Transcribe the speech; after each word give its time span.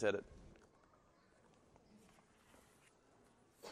Let's 0.00 0.14
it. 0.14 0.24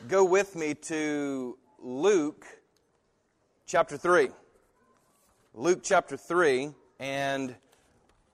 Go 0.08 0.24
with 0.24 0.56
me 0.56 0.74
to 0.74 1.56
Luke 1.78 2.44
chapter 3.64 3.96
3. 3.96 4.30
Luke 5.54 5.82
chapter 5.84 6.16
3, 6.16 6.70
and 6.98 7.54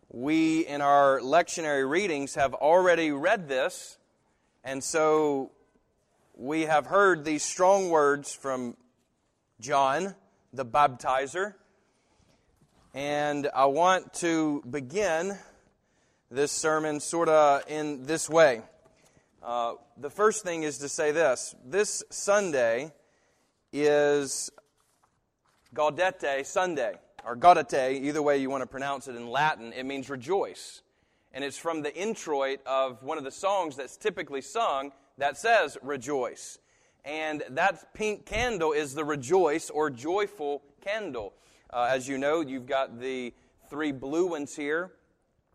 we 0.09 0.61
in 0.67 0.81
our 0.81 1.21
lectionary 1.21 1.87
readings 1.87 2.35
have 2.35 2.55
already 2.55 3.11
read 3.11 3.47
this, 3.47 3.99
and 4.65 4.83
so 4.83 5.51
we 6.35 6.63
have 6.63 6.87
heard 6.87 7.27
these 7.27 7.43
strong 7.43 7.91
words 7.91 8.33
from 8.33 8.75
John, 9.61 10.15
the 10.55 10.65
baptizer. 10.65 11.57
And 12.95 13.51
I 13.55 13.67
want 13.67 14.15
to 14.15 14.63
begin 14.71 15.37
this 16.33 16.51
sermon 16.51 16.99
sort 16.99 17.29
of 17.29 17.63
in 17.69 18.07
this 18.07 18.29
way. 18.29 18.63
Uh, 19.43 19.75
the 19.99 20.09
first 20.09 20.43
thing 20.43 20.63
is 20.63 20.79
to 20.79 20.89
say 20.89 21.13
this 21.13 21.55
this 21.67 22.03
Sunday 22.09 22.91
is 23.71 24.51
Gaudete 25.75 26.47
Sunday, 26.47 26.95
or 27.27 27.37
Gaudete, 27.37 28.03
either 28.03 28.23
way 28.23 28.39
you 28.39 28.49
want 28.49 28.63
to 28.63 28.67
pronounce 28.67 29.09
it 29.09 29.17
in 29.17 29.29
Latin. 29.29 29.75
It 29.75 29.85
means 29.85 30.09
rejoice. 30.09 30.81
And 31.35 31.45
it's 31.45 31.59
from 31.59 31.83
the 31.83 31.95
introit 31.95 32.61
of 32.65 33.03
one 33.03 33.19
of 33.19 33.25
the 33.25 33.31
songs 33.31 33.77
that's 33.77 33.99
typically 33.99 34.41
sung 34.41 34.93
that 35.19 35.37
says 35.37 35.77
rejoice. 35.83 36.59
And 37.05 37.43
that 37.51 37.93
pink 37.93 38.25
candle 38.25 38.73
is 38.73 38.95
the 38.95 39.05
rejoice 39.05 39.69
or 39.69 39.91
joyful 39.91 40.63
candle. 40.81 41.35
Uh, 41.71 41.89
as 41.91 42.09
you 42.09 42.17
know, 42.17 42.41
you've 42.41 42.67
got 42.67 43.01
the 43.01 43.35
three 43.69 43.93
blue 43.93 44.29
ones 44.29 44.57
here, 44.57 44.93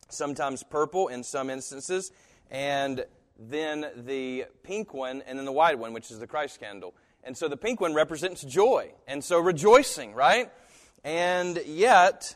sometimes 0.10 0.64
purple 0.64 1.08
in 1.08 1.24
some 1.24 1.50
instances, 1.50 2.12
and 2.50 3.06
then 3.40 3.86
the 3.96 4.46
pink 4.64 4.94
one, 4.94 5.22
and 5.28 5.38
then 5.38 5.46
the 5.46 5.52
white 5.52 5.78
one, 5.78 5.94
which 5.94 6.12
is 6.12 6.20
the 6.20 6.28
Christ 6.28 6.60
candle. 6.60 6.94
And 7.24 7.38
so 7.38 7.48
the 7.48 7.58
pink 7.58 7.82
one 7.82 7.94
represents 7.94 8.42
joy, 8.42 8.92
and 9.08 9.24
so 9.24 9.40
rejoicing, 9.40 10.14
right? 10.14 10.52
And 11.04 11.60
yet, 11.66 12.36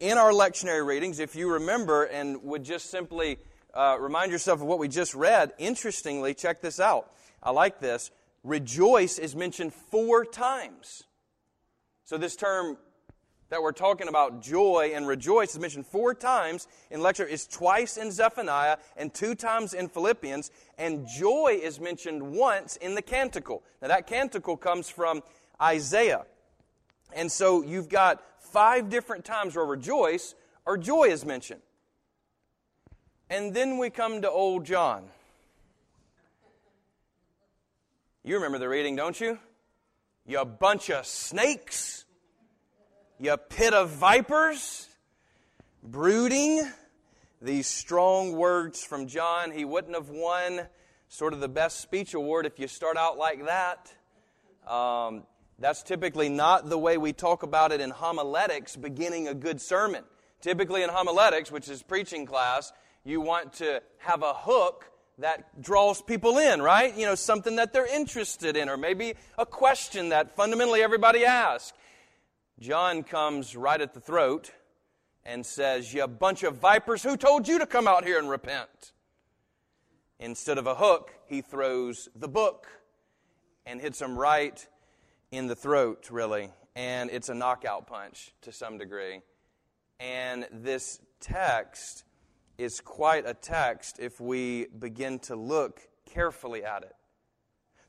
in 0.00 0.18
our 0.18 0.30
lectionary 0.30 0.84
readings, 0.86 1.20
if 1.20 1.36
you 1.36 1.52
remember 1.52 2.04
and 2.04 2.42
would 2.42 2.64
just 2.64 2.90
simply 2.90 3.38
uh, 3.74 3.96
remind 4.00 4.32
yourself 4.32 4.60
of 4.60 4.66
what 4.66 4.78
we 4.78 4.88
just 4.88 5.14
read, 5.14 5.52
interestingly, 5.58 6.34
check 6.34 6.60
this 6.60 6.80
out. 6.80 7.12
I 7.42 7.50
like 7.50 7.80
this. 7.80 8.10
Rejoice 8.42 9.18
is 9.18 9.34
mentioned 9.34 9.72
four 9.72 10.24
times. 10.24 11.04
So, 12.04 12.18
this 12.18 12.36
term 12.36 12.76
that 13.50 13.62
we're 13.62 13.72
talking 13.72 14.08
about, 14.08 14.42
joy 14.42 14.92
and 14.94 15.06
rejoice, 15.06 15.54
is 15.54 15.60
mentioned 15.60 15.86
four 15.86 16.14
times 16.14 16.66
in 16.90 17.00
lecture. 17.00 17.26
Is 17.26 17.46
twice 17.46 17.96
in 17.96 18.10
Zephaniah 18.10 18.78
and 18.96 19.12
two 19.12 19.34
times 19.34 19.74
in 19.74 19.88
Philippians, 19.88 20.50
and 20.78 21.06
joy 21.06 21.58
is 21.60 21.78
mentioned 21.78 22.22
once 22.22 22.76
in 22.76 22.94
the 22.94 23.02
canticle. 23.02 23.62
Now, 23.82 23.88
that 23.88 24.06
canticle 24.06 24.56
comes 24.56 24.88
from 24.88 25.22
Isaiah. 25.60 26.24
And 27.12 27.30
so 27.30 27.62
you've 27.62 27.88
got 27.88 28.22
five 28.40 28.88
different 28.88 29.24
times 29.24 29.56
where 29.56 29.64
rejoice 29.64 30.34
or 30.66 30.76
joy 30.76 31.04
is 31.04 31.24
mentioned. 31.24 31.62
And 33.30 33.54
then 33.54 33.78
we 33.78 33.90
come 33.90 34.22
to 34.22 34.30
old 34.30 34.64
John. 34.64 35.04
You 38.22 38.36
remember 38.36 38.58
the 38.58 38.68
reading, 38.68 38.96
don't 38.96 39.20
you? 39.20 39.38
You 40.26 40.42
bunch 40.44 40.90
of 40.90 41.04
snakes 41.04 42.03
you 43.20 43.36
pit 43.36 43.74
of 43.74 43.90
vipers, 43.90 44.88
brooding. 45.82 46.68
These 47.40 47.66
strong 47.66 48.32
words 48.32 48.82
from 48.82 49.06
John. 49.06 49.52
He 49.52 49.64
wouldn't 49.64 49.94
have 49.94 50.08
won 50.08 50.62
sort 51.08 51.32
of 51.32 51.40
the 51.40 51.48
best 51.48 51.80
speech 51.80 52.14
award 52.14 52.46
if 52.46 52.58
you 52.58 52.66
start 52.66 52.96
out 52.96 53.18
like 53.18 53.44
that. 53.44 53.92
Um, 54.66 55.24
that's 55.58 55.82
typically 55.82 56.28
not 56.28 56.68
the 56.68 56.78
way 56.78 56.96
we 56.96 57.12
talk 57.12 57.42
about 57.42 57.70
it 57.70 57.80
in 57.80 57.90
homiletics, 57.90 58.76
beginning 58.76 59.28
a 59.28 59.34
good 59.34 59.60
sermon. 59.60 60.04
Typically, 60.40 60.82
in 60.82 60.90
homiletics, 60.90 61.52
which 61.52 61.68
is 61.68 61.82
preaching 61.82 62.26
class, 62.26 62.72
you 63.04 63.20
want 63.20 63.52
to 63.54 63.82
have 63.98 64.22
a 64.22 64.32
hook 64.32 64.90
that 65.18 65.62
draws 65.62 66.02
people 66.02 66.38
in, 66.38 66.60
right? 66.60 66.96
You 66.96 67.06
know, 67.06 67.14
something 67.14 67.56
that 67.56 67.72
they're 67.72 67.86
interested 67.86 68.56
in, 68.56 68.68
or 68.68 68.76
maybe 68.76 69.14
a 69.38 69.46
question 69.46 70.08
that 70.08 70.34
fundamentally 70.34 70.82
everybody 70.82 71.24
asks. 71.24 71.72
John 72.60 73.02
comes 73.02 73.56
right 73.56 73.80
at 73.80 73.94
the 73.94 74.00
throat 74.00 74.52
and 75.24 75.44
says, 75.44 75.92
You 75.92 76.06
bunch 76.06 76.42
of 76.42 76.56
vipers, 76.56 77.02
who 77.02 77.16
told 77.16 77.48
you 77.48 77.58
to 77.58 77.66
come 77.66 77.88
out 77.88 78.04
here 78.04 78.18
and 78.18 78.30
repent? 78.30 78.92
Instead 80.20 80.58
of 80.58 80.66
a 80.66 80.74
hook, 80.74 81.12
he 81.26 81.40
throws 81.40 82.08
the 82.14 82.28
book 82.28 82.66
and 83.66 83.80
hits 83.80 84.00
him 84.00 84.16
right 84.16 84.66
in 85.30 85.48
the 85.48 85.56
throat, 85.56 86.08
really. 86.10 86.50
And 86.76 87.10
it's 87.10 87.28
a 87.28 87.34
knockout 87.34 87.86
punch 87.86 88.32
to 88.42 88.52
some 88.52 88.78
degree. 88.78 89.20
And 89.98 90.46
this 90.52 91.00
text 91.20 92.04
is 92.58 92.80
quite 92.80 93.26
a 93.26 93.34
text 93.34 93.98
if 93.98 94.20
we 94.20 94.66
begin 94.78 95.18
to 95.20 95.34
look 95.34 95.80
carefully 96.06 96.64
at 96.64 96.82
it. 96.82 96.94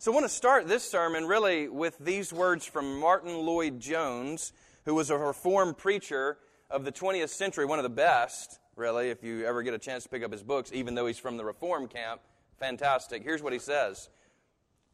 So 0.05 0.11
I 0.11 0.13
want 0.13 0.25
to 0.25 0.29
start 0.29 0.67
this 0.67 0.87
sermon 0.87 1.25
really 1.25 1.67
with 1.67 1.97
these 1.97 2.31
words 2.31 2.63
from 2.63 2.99
Martyn 2.99 3.39
Lloyd-Jones, 3.39 4.53
who 4.83 4.93
was 4.93 5.09
a 5.09 5.17
reformed 5.17 5.79
preacher 5.79 6.37
of 6.69 6.85
the 6.85 6.91
20th 6.91 7.29
century, 7.29 7.65
one 7.65 7.79
of 7.79 7.83
the 7.83 7.89
best, 7.89 8.59
really, 8.75 9.09
if 9.09 9.23
you 9.23 9.43
ever 9.45 9.63
get 9.63 9.73
a 9.73 9.79
chance 9.79 10.03
to 10.03 10.09
pick 10.09 10.23
up 10.23 10.31
his 10.31 10.43
books, 10.43 10.69
even 10.71 10.93
though 10.93 11.07
he's 11.07 11.17
from 11.17 11.37
the 11.37 11.43
reform 11.43 11.87
camp. 11.87 12.21
Fantastic. 12.59 13.23
Here's 13.23 13.41
what 13.41 13.51
he 13.51 13.57
says 13.57 14.09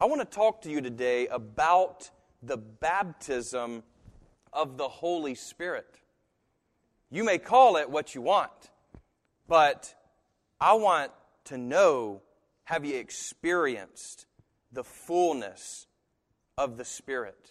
I 0.00 0.06
want 0.06 0.22
to 0.22 0.24
talk 0.24 0.62
to 0.62 0.70
you 0.70 0.80
today 0.80 1.26
about 1.26 2.08
the 2.42 2.56
baptism 2.56 3.82
of 4.50 4.78
the 4.78 4.88
Holy 4.88 5.34
Spirit. 5.34 6.00
You 7.10 7.22
may 7.22 7.36
call 7.36 7.76
it 7.76 7.90
what 7.90 8.14
you 8.14 8.22
want, 8.22 8.70
but 9.46 9.94
I 10.58 10.72
want 10.72 11.12
to 11.44 11.58
know 11.58 12.22
have 12.64 12.86
you 12.86 12.96
experienced 12.96 14.24
the 14.72 14.84
fullness 14.84 15.86
of 16.56 16.76
the 16.76 16.84
Spirit. 16.84 17.50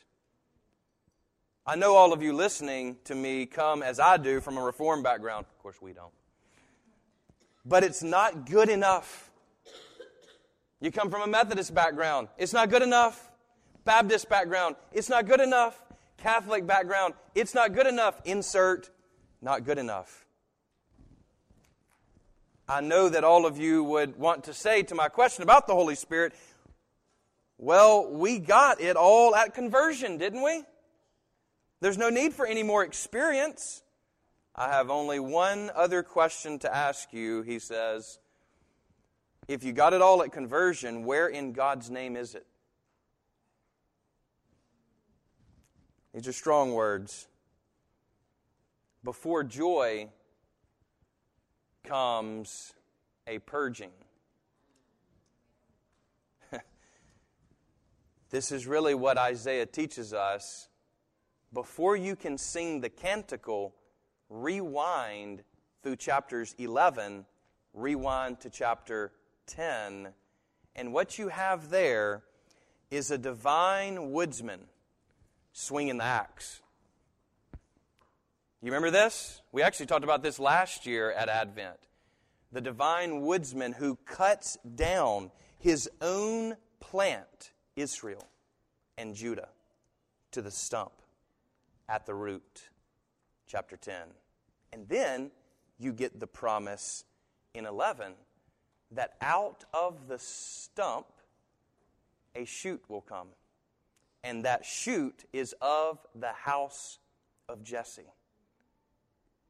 I 1.66 1.76
know 1.76 1.96
all 1.96 2.12
of 2.12 2.24
you 2.24 2.34
listening 2.34 2.98
to 3.06 3.14
me 3.14 3.46
come 3.46 3.84
as 3.84 4.00
I 4.00 4.18
do 4.18 4.42
from 4.42 4.58
a 4.58 4.64
reform 4.64 5.04
background. 5.04 5.46
Of 5.50 5.62
course, 5.62 5.82
we 5.82 5.94
don't. 5.94 6.12
But 7.66 7.84
it's 7.84 8.02
not 8.02 8.50
good 8.50 8.70
enough. 8.70 9.30
You 10.80 10.92
come 10.92 11.12
from 11.12 11.22
a 11.22 11.28
Methodist 11.28 11.76
background. 11.76 12.30
It's 12.40 12.54
not 12.54 12.72
good 12.72 12.82
enough. 12.82 13.30
Baptist 13.86 14.28
background. 14.28 14.76
It's 14.92 15.10
not 15.10 15.28
good 15.28 15.40
enough. 15.40 15.80
Catholic 16.18 16.66
background. 16.66 17.14
It's 17.36 17.54
not 17.54 17.74
good 17.74 17.86
enough. 17.86 18.20
Insert 18.26 18.90
not 19.42 19.64
good 19.64 19.78
enough. 19.78 20.26
I 22.68 22.82
know 22.82 23.10
that 23.10 23.24
all 23.24 23.46
of 23.46 23.58
you 23.58 23.84
would 23.84 24.18
want 24.18 24.46
to 24.46 24.54
say 24.54 24.82
to 24.84 24.96
my 24.96 25.10
question 25.10 25.44
about 25.44 25.68
the 25.68 25.74
Holy 25.74 25.96
Spirit, 25.96 26.34
well, 27.62 28.12
we 28.12 28.40
got 28.40 28.82
it 28.82 28.96
all 28.96 29.36
at 29.36 29.54
conversion, 29.54 30.18
didn't 30.18 30.42
we? 30.42 30.64
There's 31.80 31.98
no 31.98 32.10
need 32.10 32.34
for 32.34 32.48
any 32.48 32.64
more 32.64 32.84
experience. 32.84 33.84
I 34.56 34.70
have 34.70 34.90
only 34.90 35.20
one 35.20 35.70
other 35.76 36.02
question 36.02 36.58
to 36.60 36.76
ask 36.76 37.14
you, 37.14 37.44
he 37.44 37.60
says. 37.60 38.18
If 39.48 39.64
you 39.64 39.74
got 39.74 39.94
it 39.94 40.02
all 40.02 40.24
at 40.24 40.32
conversion, 40.32 41.06
where 41.06 41.28
in 41.28 41.54
God's 41.54 41.92
name 41.92 42.16
is 42.16 42.34
it? 42.34 42.48
These 46.16 46.28
are 46.28 46.34
strong 46.34 46.74
words. 46.74 47.28
Before 49.04 49.44
joy 49.44 50.10
comes 51.84 52.74
a 53.28 53.38
purging. 53.38 53.92
This 58.32 58.54
is 58.54 58.66
really 58.66 58.96
what 58.96 59.18
Isaiah 59.18 59.66
teaches 59.66 60.14
us. 60.14 60.70
Before 61.52 61.98
you 61.98 62.16
can 62.16 62.38
sing 62.38 62.80
the 62.80 62.90
canticle, 62.90 63.76
rewind 64.30 65.44
through 65.84 65.98
chapters 65.98 66.56
11, 66.58 67.26
rewind 67.74 68.40
to 68.40 68.50
chapter 68.50 69.12
10, 69.48 70.14
and 70.78 70.94
what 70.94 71.20
you 71.20 71.28
have 71.28 71.70
there 71.70 72.24
is 72.90 73.12
a 73.12 73.18
divine 73.18 74.12
woodsman 74.12 74.62
swinging 75.52 75.98
the 75.98 76.06
axe. 76.06 76.62
You 78.62 78.68
remember 78.68 78.92
this? 78.92 79.42
We 79.52 79.62
actually 79.62 79.88
talked 79.88 80.06
about 80.06 80.24
this 80.24 80.40
last 80.40 80.86
year 80.86 81.12
at 81.12 81.28
Advent. 81.28 81.80
The 82.54 82.62
divine 82.62 83.22
woodsman 83.22 83.74
who 83.74 83.98
cuts 84.06 84.58
down 84.76 85.32
his 85.60 85.90
own 86.02 86.56
plant 86.80 87.52
Israel 87.76 88.28
and 88.98 89.16
Judah 89.16 89.50
to 90.32 90.42
the 90.42 90.52
stump 90.52 90.94
at 91.88 92.06
the 92.06 92.14
root. 92.14 92.70
Chapter 93.48 93.76
10. 93.76 93.96
And 94.74 94.88
then 94.88 95.32
you 95.78 95.92
get 95.92 96.20
the 96.20 96.28
promise 96.28 97.04
in 97.54 97.66
11 97.66 98.14
that 98.92 99.16
out 99.22 99.66
of 99.74 100.08
the 100.08 100.20
stump 100.20 101.08
a 102.36 102.46
shoot 102.46 102.82
will 102.88 103.02
come. 103.02 103.28
And 104.24 104.46
that 104.46 104.66
shoot 104.66 105.26
is 105.34 105.56
of 105.62 106.00
the 106.16 106.32
house 106.32 107.00
of 107.50 107.64
Jesse. 107.64 108.14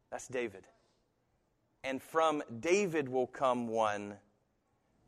That's 0.09 0.27
David. 0.27 0.65
And 1.83 2.01
from 2.01 2.41
David 2.59 3.09
will 3.09 3.27
come 3.27 3.67
one 3.67 4.15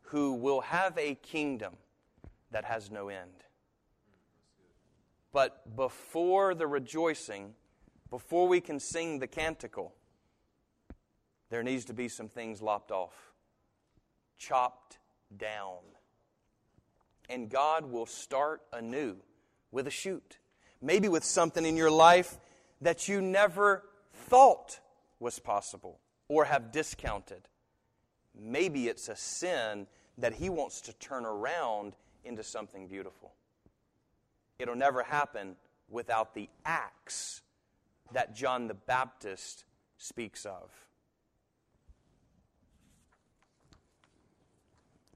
who 0.02 0.34
will 0.34 0.60
have 0.60 0.96
a 0.98 1.14
kingdom 1.16 1.74
that 2.54 2.64
has 2.64 2.88
no 2.88 3.08
end. 3.08 3.42
But 5.32 5.74
before 5.74 6.54
the 6.54 6.68
rejoicing, 6.68 7.54
before 8.10 8.46
we 8.46 8.60
can 8.60 8.78
sing 8.78 9.18
the 9.18 9.26
canticle, 9.26 9.92
there 11.50 11.64
needs 11.64 11.84
to 11.86 11.92
be 11.92 12.06
some 12.06 12.28
things 12.28 12.62
lopped 12.62 12.92
off, 12.92 13.32
chopped 14.38 14.98
down. 15.36 15.78
And 17.28 17.50
God 17.50 17.90
will 17.90 18.06
start 18.06 18.62
anew 18.72 19.16
with 19.72 19.88
a 19.88 19.90
shoot. 19.90 20.38
Maybe 20.80 21.08
with 21.08 21.24
something 21.24 21.66
in 21.66 21.76
your 21.76 21.90
life 21.90 22.38
that 22.80 23.08
you 23.08 23.20
never 23.20 23.82
thought 24.12 24.78
was 25.18 25.40
possible 25.40 25.98
or 26.28 26.44
have 26.44 26.70
discounted. 26.70 27.48
Maybe 28.32 28.86
it's 28.86 29.08
a 29.08 29.16
sin 29.16 29.88
that 30.18 30.34
He 30.34 30.48
wants 30.48 30.82
to 30.82 30.92
turn 30.92 31.26
around 31.26 31.96
into 32.24 32.42
something 32.42 32.86
beautiful. 32.86 33.32
It'll 34.58 34.76
never 34.76 35.02
happen 35.02 35.56
without 35.88 36.34
the 36.34 36.48
acts 36.64 37.42
that 38.12 38.34
John 38.34 38.68
the 38.68 38.74
Baptist 38.74 39.64
speaks 39.98 40.44
of. 40.44 40.70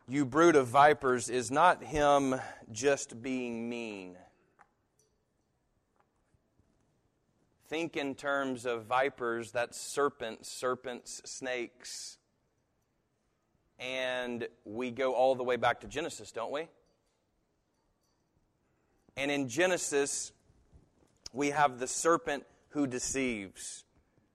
You 0.08 0.24
brood 0.24 0.56
of 0.56 0.68
vipers 0.68 1.28
is 1.28 1.50
not 1.50 1.84
him 1.84 2.34
just 2.72 3.22
being 3.22 3.68
mean. 3.68 4.16
Think 7.68 7.98
in 7.98 8.14
terms 8.14 8.64
of 8.64 8.86
vipers, 8.86 9.52
that's 9.52 9.78
serpents, 9.78 10.50
serpents, 10.50 11.20
snakes. 11.26 12.16
And 13.78 14.48
we 14.64 14.90
go 14.90 15.12
all 15.12 15.34
the 15.34 15.44
way 15.44 15.56
back 15.56 15.80
to 15.80 15.86
Genesis, 15.86 16.32
don't 16.32 16.50
we? 16.50 16.68
And 19.18 19.32
in 19.32 19.48
Genesis, 19.48 20.30
we 21.32 21.50
have 21.50 21.80
the 21.80 21.88
serpent 21.88 22.44
who 22.68 22.86
deceives, 22.86 23.84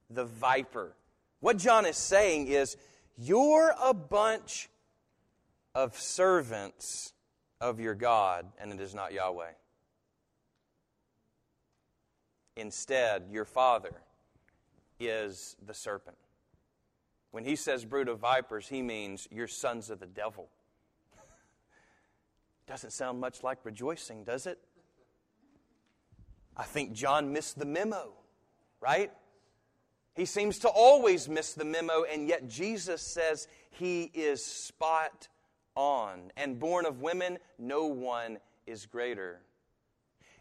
the 0.10 0.26
viper. 0.26 0.94
What 1.40 1.58
John 1.58 1.86
is 1.86 1.96
saying 1.96 2.50
is, 2.50 2.76
you're 3.18 3.74
a 3.82 3.94
bunch 3.94 4.70
of 5.74 5.98
servants 5.98 7.14
of 7.62 7.80
your 7.80 7.96
God, 7.96 8.46
and 8.60 8.74
it 8.74 8.82
is 8.82 8.94
not 8.94 9.14
Yahweh. 9.14 9.54
Instead, 12.58 13.28
your 13.32 13.46
father 13.46 13.94
is 15.00 15.56
the 15.66 15.74
serpent. 15.74 16.18
When 17.32 17.46
he 17.46 17.56
says 17.56 17.86
brood 17.86 18.10
of 18.10 18.20
vipers, 18.20 18.68
he 18.68 18.82
means 18.82 19.30
you're 19.32 19.48
sons 19.48 19.90
of 19.90 20.02
the 20.02 20.08
devil. 20.08 20.50
Doesn't 22.68 22.92
sound 22.92 23.22
much 23.22 23.44
like 23.44 23.60
rejoicing, 23.64 24.26
does 24.26 24.46
it? 24.46 24.60
I 26.56 26.64
think 26.64 26.94
John 26.94 27.34
missed 27.34 27.58
the 27.58 27.66
memo, 27.66 28.14
right? 28.80 29.12
He 30.16 30.26
seems 30.26 30.60
to 30.60 30.70
always 30.70 31.28
miss 31.28 31.54
the 31.54 31.66
memo, 31.66 32.04
and 32.04 32.28
yet 32.28 32.48
Jesus 32.48 33.02
says 33.02 33.48
he 33.72 34.04
is 34.14 34.46
spot 34.46 35.28
on. 35.76 36.32
And 36.38 36.60
born 36.60 36.86
of 36.86 37.02
women, 37.02 37.40
no 37.58 37.86
one 37.86 38.38
is 38.68 38.86
greater. 38.86 39.40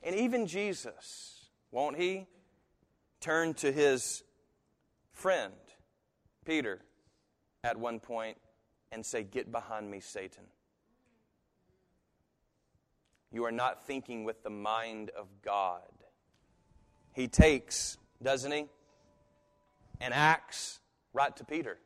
And 0.02 0.14
even 0.14 0.46
Jesus, 0.46 1.48
won't 1.70 1.96
he? 1.96 2.26
Turn 3.20 3.54
to 3.54 3.72
his 3.72 4.24
friend, 5.12 5.54
Peter, 6.44 6.80
at 7.64 7.76
one 7.76 8.00
point 8.00 8.36
and 8.90 9.04
say, 9.04 9.22
Get 9.22 9.50
behind 9.50 9.90
me, 9.90 10.00
Satan. 10.00 10.44
You 13.32 13.44
are 13.46 13.52
not 13.52 13.86
thinking 13.86 14.24
with 14.24 14.42
the 14.42 14.50
mind 14.50 15.10
of 15.16 15.26
God. 15.42 15.80
He 17.12 17.28
takes, 17.28 17.98
doesn't 18.22 18.50
he? 18.50 18.66
And 20.00 20.12
acts 20.14 20.80
right 21.12 21.34
to 21.36 21.44
Peter, 21.44 21.78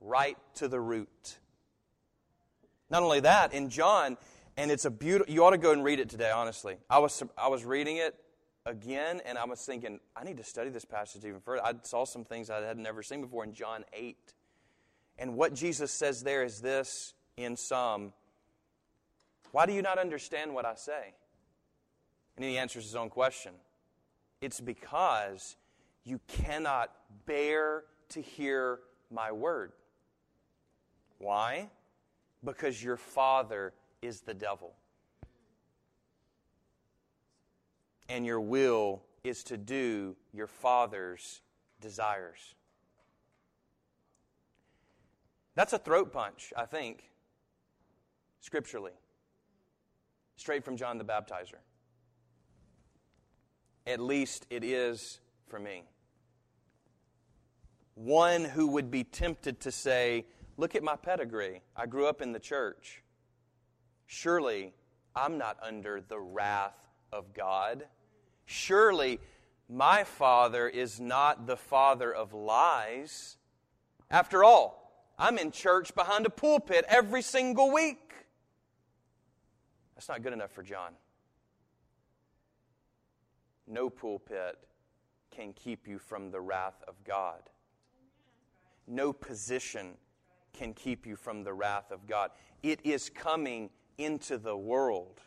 right 0.00 0.38
to 0.56 0.68
the 0.68 0.80
root. 0.80 1.38
Not 2.90 3.02
only 3.02 3.20
that, 3.20 3.52
in 3.52 3.70
John, 3.70 4.16
and 4.56 4.70
it's 4.70 4.84
a 4.84 4.90
beautiful, 4.90 5.32
you 5.32 5.44
ought 5.44 5.50
to 5.50 5.58
go 5.58 5.72
and 5.72 5.82
read 5.82 6.00
it 6.00 6.08
today, 6.08 6.30
honestly. 6.30 6.76
I 6.88 6.98
was, 6.98 7.22
I 7.36 7.48
was 7.48 7.64
reading 7.64 7.96
it 7.96 8.14
again, 8.66 9.20
and 9.26 9.36
I 9.36 9.44
was 9.44 9.60
thinking, 9.60 10.00
I 10.16 10.24
need 10.24 10.36
to 10.36 10.44
study 10.44 10.70
this 10.70 10.84
passage 10.84 11.24
even 11.24 11.40
further. 11.40 11.64
I 11.64 11.72
saw 11.82 12.04
some 12.04 12.24
things 12.24 12.50
I 12.50 12.60
had 12.60 12.78
never 12.78 13.02
seen 13.02 13.20
before 13.20 13.44
in 13.44 13.52
John 13.52 13.84
8. 13.92 14.16
And 15.18 15.36
what 15.36 15.54
Jesus 15.54 15.92
says 15.92 16.22
there 16.22 16.44
is 16.44 16.60
this 16.60 17.14
in 17.36 17.56
some 17.56 18.12
Why 19.52 19.66
do 19.66 19.72
you 19.72 19.82
not 19.82 19.98
understand 19.98 20.54
what 20.54 20.64
I 20.64 20.74
say? 20.74 21.14
And 22.36 22.44
he 22.44 22.58
answers 22.58 22.84
his 22.84 22.96
own 22.96 23.10
question. 23.10 23.52
It's 24.44 24.60
because 24.60 25.56
you 26.04 26.20
cannot 26.28 26.90
bear 27.24 27.84
to 28.10 28.20
hear 28.20 28.80
my 29.10 29.32
word. 29.32 29.72
Why? 31.18 31.70
Because 32.44 32.82
your 32.82 32.96
father 32.98 33.72
is 34.02 34.20
the 34.20 34.34
devil. 34.34 34.74
and 38.08 38.24
your 38.24 38.40
will 38.40 39.02
is 39.22 39.42
to 39.44 39.56
do 39.56 40.16
your 40.32 40.46
Father's 40.46 41.40
desires. 41.80 42.54
That's 45.54 45.72
a 45.72 45.78
throat 45.78 46.12
punch, 46.12 46.52
I 46.56 46.66
think, 46.66 47.04
scripturally. 48.40 48.92
Straight 50.36 50.64
from 50.64 50.76
John 50.76 50.98
the 50.98 51.04
Baptizer. 51.04 51.60
At 53.94 54.00
least 54.00 54.44
it 54.50 54.64
is 54.64 55.20
for 55.46 55.60
me. 55.60 55.84
One 57.94 58.44
who 58.44 58.66
would 58.66 58.90
be 58.90 59.04
tempted 59.04 59.60
to 59.60 59.70
say, 59.70 60.26
Look 60.56 60.74
at 60.74 60.82
my 60.82 60.96
pedigree. 60.96 61.62
I 61.76 61.86
grew 61.86 62.08
up 62.08 62.20
in 62.20 62.32
the 62.32 62.40
church. 62.40 63.04
Surely 64.06 64.72
I'm 65.14 65.38
not 65.38 65.58
under 65.62 66.00
the 66.00 66.18
wrath 66.18 66.88
of 67.12 67.32
God. 67.34 67.86
Surely 68.46 69.20
my 69.68 70.02
Father 70.02 70.68
is 70.68 70.98
not 70.98 71.46
the 71.46 71.56
Father 71.56 72.12
of 72.12 72.34
lies. 72.34 73.36
After 74.10 74.42
all, 74.42 75.06
I'm 75.16 75.38
in 75.38 75.52
church 75.52 75.94
behind 75.94 76.26
a 76.26 76.30
pulpit 76.30 76.84
every 76.88 77.22
single 77.22 77.70
week. 77.70 78.12
That's 79.94 80.08
not 80.08 80.20
good 80.24 80.32
enough 80.32 80.50
for 80.50 80.64
John. 80.64 80.94
No 83.66 83.88
pulpit 83.90 84.58
can 85.34 85.52
keep 85.52 85.86
you 85.88 85.98
from 85.98 86.30
the 86.30 86.40
wrath 86.40 86.82
of 86.86 86.94
God. 87.04 87.42
No 88.86 89.12
position 89.12 89.94
can 90.52 90.74
keep 90.74 91.06
you 91.06 91.16
from 91.16 91.42
the 91.42 91.52
wrath 91.52 91.90
of 91.90 92.06
God. 92.06 92.30
It 92.62 92.80
is 92.84 93.10
coming 93.10 93.70
into 93.98 94.38
the 94.38 94.56
world. 94.56 95.20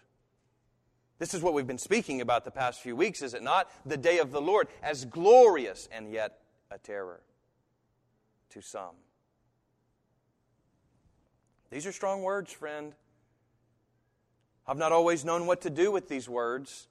This 1.19 1.33
is 1.33 1.41
what 1.41 1.53
we've 1.53 1.67
been 1.67 1.79
speaking 1.79 2.21
about 2.21 2.45
the 2.45 2.51
past 2.51 2.81
few 2.81 2.95
weeks, 2.95 3.21
is 3.21 3.33
it 3.33 3.41
not? 3.41 3.69
The 3.85 3.97
day 3.97 4.19
of 4.19 4.31
the 4.31 4.41
Lord 4.41 4.67
as 4.83 5.05
glorious 5.05 5.89
and 5.91 6.11
yet 6.11 6.39
a 6.69 6.77
terror 6.77 7.21
to 8.51 8.61
some. 8.61 8.95
These 11.71 11.85
are 11.85 11.91
strong 11.91 12.21
words, 12.21 12.51
friend. 12.51 12.93
I've 14.67 14.77
not 14.77 14.91
always 14.91 15.25
known 15.25 15.47
what 15.47 15.61
to 15.61 15.69
do 15.69 15.91
with 15.91 16.07
these 16.07 16.29
words. 16.29 16.87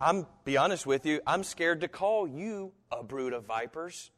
I'm 0.00 0.26
be 0.44 0.56
honest 0.56 0.86
with 0.86 1.06
you, 1.06 1.20
I'm 1.26 1.44
scared 1.44 1.80
to 1.82 1.88
call 1.88 2.26
you 2.26 2.72
a 2.90 3.02
brood 3.02 3.32
of 3.32 3.44
vipers, 3.44 4.10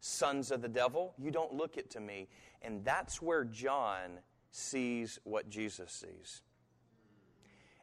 sons 0.00 0.50
of 0.50 0.62
the 0.62 0.68
devil. 0.68 1.14
You 1.18 1.30
don't 1.30 1.54
look 1.54 1.76
it 1.76 1.90
to 1.90 2.00
me. 2.00 2.28
And 2.62 2.84
that's 2.84 3.20
where 3.20 3.44
John 3.44 4.18
sees 4.50 5.18
what 5.24 5.50
Jesus 5.50 5.92
sees. 5.92 6.42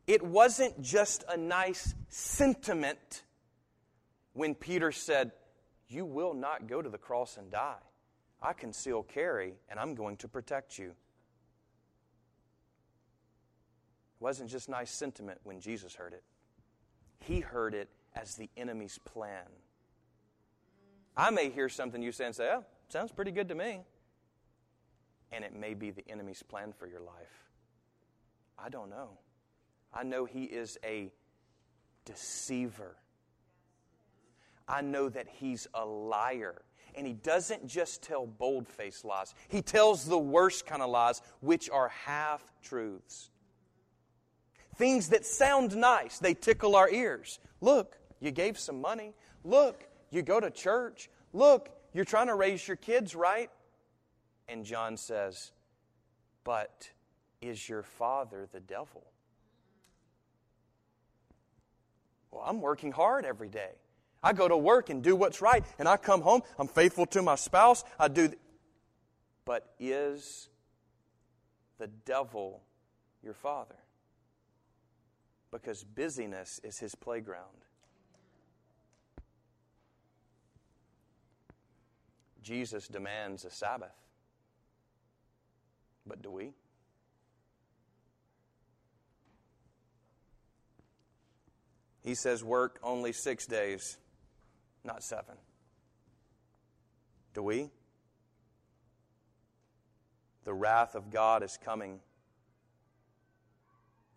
It 0.07 0.23
wasn't 0.23 0.81
just 0.81 1.23
a 1.29 1.37
nice 1.37 1.93
sentiment 2.09 3.23
when 4.33 4.55
Peter 4.55 4.91
said, 4.91 5.31
You 5.87 6.05
will 6.05 6.33
not 6.33 6.67
go 6.67 6.81
to 6.81 6.89
the 6.89 6.97
cross 6.97 7.37
and 7.37 7.51
die. 7.51 7.77
I 8.41 8.53
conceal 8.53 9.03
carry, 9.03 9.53
and 9.69 9.79
I'm 9.79 9.93
going 9.93 10.17
to 10.17 10.27
protect 10.27 10.79
you. 10.79 10.89
It 10.89 10.95
wasn't 14.19 14.49
just 14.49 14.67
nice 14.67 14.89
sentiment 14.89 15.39
when 15.43 15.59
Jesus 15.59 15.93
heard 15.93 16.13
it. 16.13 16.23
He 17.21 17.39
heard 17.39 17.73
it 17.73 17.89
as 18.15 18.35
the 18.35 18.49
enemy's 18.57 18.99
plan. 18.99 19.45
I 21.15 21.29
may 21.29 21.49
hear 21.49 21.69
something 21.69 22.01
you 22.01 22.11
say 22.11 22.25
and 22.25 22.35
say, 22.35 22.49
Oh, 22.51 22.65
sounds 22.89 23.11
pretty 23.11 23.31
good 23.31 23.47
to 23.49 23.55
me. 23.55 23.81
and 25.33 25.45
it 25.45 25.53
may 25.55 25.73
be 25.73 25.91
the 25.91 26.03
enemy's 26.09 26.43
plan 26.43 26.73
for 26.73 26.87
your 26.87 26.99
life. 26.99 27.49
I 28.59 28.67
don't 28.69 28.89
know. 28.89 29.11
I 29.93 30.03
know 30.03 30.25
he 30.25 30.43
is 30.43 30.77
a 30.83 31.09
deceiver. 32.05 32.97
I 34.67 34.81
know 34.81 35.07
that 35.09 35.27
he's 35.27 35.67
a 35.73 35.85
liar. 35.85 36.61
And 36.95 37.07
he 37.07 37.13
doesn't 37.13 37.65
just 37.67 38.03
tell 38.03 38.25
bold 38.27 38.67
faced 38.67 39.05
lies, 39.05 39.33
he 39.47 39.61
tells 39.61 40.05
the 40.05 40.17
worst 40.17 40.65
kind 40.65 40.81
of 40.81 40.89
lies, 40.89 41.21
which 41.39 41.69
are 41.69 41.87
half 41.87 42.43
truths. 42.61 43.30
Things 44.81 45.09
that 45.09 45.27
sound 45.27 45.75
nice, 45.75 46.17
they 46.17 46.33
tickle 46.33 46.75
our 46.75 46.89
ears. 46.89 47.37
Look, 47.61 47.99
you 48.19 48.31
gave 48.31 48.57
some 48.57 48.81
money. 48.81 49.13
Look, 49.43 49.87
you 50.09 50.23
go 50.23 50.39
to 50.39 50.49
church. 50.49 51.07
Look, 51.33 51.69
you're 51.93 52.03
trying 52.03 52.25
to 52.25 52.33
raise 52.33 52.67
your 52.67 52.77
kids 52.77 53.13
right. 53.13 53.51
And 54.49 54.65
John 54.65 54.97
says, 54.97 55.51
But 56.43 56.89
is 57.43 57.69
your 57.69 57.83
father 57.83 58.47
the 58.51 58.59
devil? 58.59 59.05
Well, 62.31 62.41
I'm 62.43 62.59
working 62.59 62.91
hard 62.91 63.23
every 63.23 63.49
day. 63.49 63.73
I 64.23 64.33
go 64.33 64.47
to 64.47 64.57
work 64.57 64.89
and 64.89 65.03
do 65.03 65.15
what's 65.15 65.43
right, 65.43 65.63
and 65.77 65.87
I 65.87 65.97
come 65.97 66.21
home, 66.21 66.41
I'm 66.57 66.67
faithful 66.67 67.05
to 67.05 67.21
my 67.21 67.35
spouse, 67.35 67.83
I 67.99 68.07
do. 68.07 68.29
Th- 68.29 68.39
but 69.45 69.75
is 69.79 70.49
the 71.77 71.85
devil 71.85 72.63
your 73.21 73.35
father? 73.35 73.75
Because 75.51 75.83
busyness 75.83 76.59
is 76.63 76.79
his 76.79 76.95
playground. 76.95 77.65
Jesus 82.41 82.87
demands 82.87 83.45
a 83.45 83.51
Sabbath. 83.51 83.93
But 86.07 86.21
do 86.21 86.31
we? 86.31 86.53
He 92.03 92.15
says, 92.15 92.43
work 92.43 92.79
only 92.81 93.13
six 93.13 93.45
days, 93.45 93.97
not 94.83 95.03
seven. 95.03 95.35
Do 97.33 97.43
we? 97.43 97.69
The 100.43 100.53
wrath 100.53 100.95
of 100.95 101.11
God 101.11 101.43
is 101.43 101.57
coming. 101.63 101.99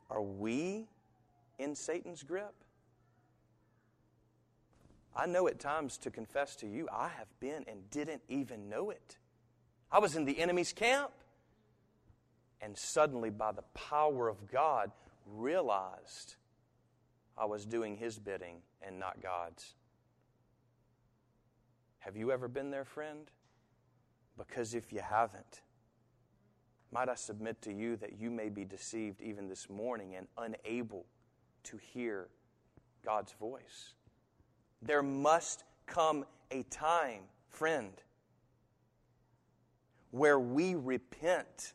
Are 0.09 0.23
we 0.23 0.87
in 1.59 1.75
Satan's 1.75 2.23
grip? 2.23 2.55
I 5.17 5.27
know 5.27 5.47
at 5.47 5.61
times 5.61 5.97
to 5.99 6.11
confess 6.11 6.57
to 6.57 6.67
you, 6.67 6.89
I 6.93 7.09
have 7.09 7.29
been 7.39 7.65
and 7.69 7.89
didn't 7.91 8.23
even 8.29 8.69
know 8.69 8.91
it. 8.91 9.17
I 9.91 10.01
was 10.01 10.17
in 10.17 10.25
the 10.25 10.41
enemy's 10.41 10.73
camp. 10.73 11.13
And 12.61 12.77
suddenly, 12.77 13.31
by 13.31 13.53
the 13.53 13.63
power 13.75 14.29
of 14.29 14.51
God, 14.51 14.91
realized 15.27 16.37
I 17.37 17.45
was 17.45 17.65
doing 17.67 17.97
his 17.97 18.19
bidding 18.19 18.57
and 18.83 18.99
not 18.99 19.23
God's. 19.23 19.75
Have 22.01 22.17
you 22.17 22.33
ever 22.33 22.49
been 22.49 22.71
there, 22.71 22.85
friend? 22.85 23.31
Because 24.37 24.75
if 24.75 24.93
you 24.93 25.01
haven't, 25.01 25.63
might 26.91 27.09
I 27.09 27.15
submit 27.15 27.63
to 27.63 27.73
you 27.73 27.97
that 27.97 28.19
you 28.19 28.31
may 28.31 28.49
be 28.49 28.65
deceived 28.65 29.21
even 29.21 29.49
this 29.49 29.69
morning 29.69 30.15
and 30.17 30.27
unable 30.37 31.07
to 31.65 31.77
hear 31.77 32.29
God's 33.05 33.33
voice? 33.33 33.95
There 34.83 35.03
must 35.03 35.65
come 35.87 36.25
a 36.51 36.63
time, 36.65 37.23
friend, 37.49 37.93
where 40.11 40.39
we 40.39 40.75
repent 40.75 41.75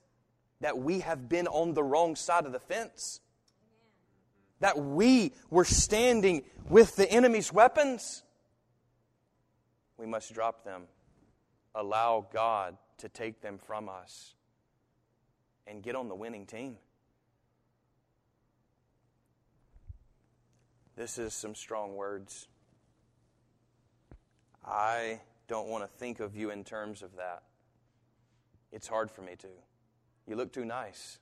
that 0.61 0.77
we 0.77 0.99
have 0.99 1.29
been 1.29 1.47
on 1.47 1.73
the 1.73 1.83
wrong 1.83 2.15
side 2.15 2.45
of 2.45 2.51
the 2.51 2.59
fence, 2.59 3.21
that 4.59 4.77
we 4.77 5.33
were 5.49 5.65
standing 5.65 6.43
with 6.69 6.95
the 6.95 7.09
enemy's 7.09 7.51
weapons. 7.51 8.23
We 9.97 10.05
must 10.05 10.33
drop 10.33 10.63
them, 10.63 10.83
allow 11.75 12.27
God 12.31 12.77
to 12.99 13.09
take 13.09 13.41
them 13.41 13.57
from 13.57 13.89
us, 13.89 14.35
and 15.65 15.81
get 15.81 15.95
on 15.95 16.09
the 16.09 16.15
winning 16.15 16.45
team. 16.45 16.77
This 20.99 21.17
is 21.17 21.33
some 21.33 21.55
strong 21.55 21.95
words. 21.95 22.49
I 24.65 25.21
don't 25.47 25.69
want 25.69 25.85
to 25.85 25.97
think 25.97 26.19
of 26.19 26.35
you 26.35 26.51
in 26.51 26.65
terms 26.65 27.03
of 27.03 27.15
that. 27.15 27.43
It's 28.73 28.85
hard 28.85 29.09
for 29.09 29.21
me 29.21 29.37
to. 29.37 29.47
You 30.27 30.35
look 30.35 30.51
too 30.51 30.65
nice. 30.65 31.19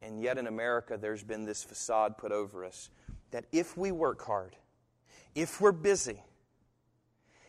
And 0.00 0.22
yet 0.22 0.38
in 0.38 0.46
America, 0.46 0.96
there's 0.96 1.24
been 1.24 1.44
this 1.44 1.64
facade 1.64 2.18
put 2.18 2.30
over 2.30 2.64
us 2.64 2.88
that 3.32 3.46
if 3.50 3.76
we 3.76 3.90
work 3.90 4.24
hard, 4.24 4.54
if 5.34 5.60
we're 5.60 5.72
busy, 5.72 6.22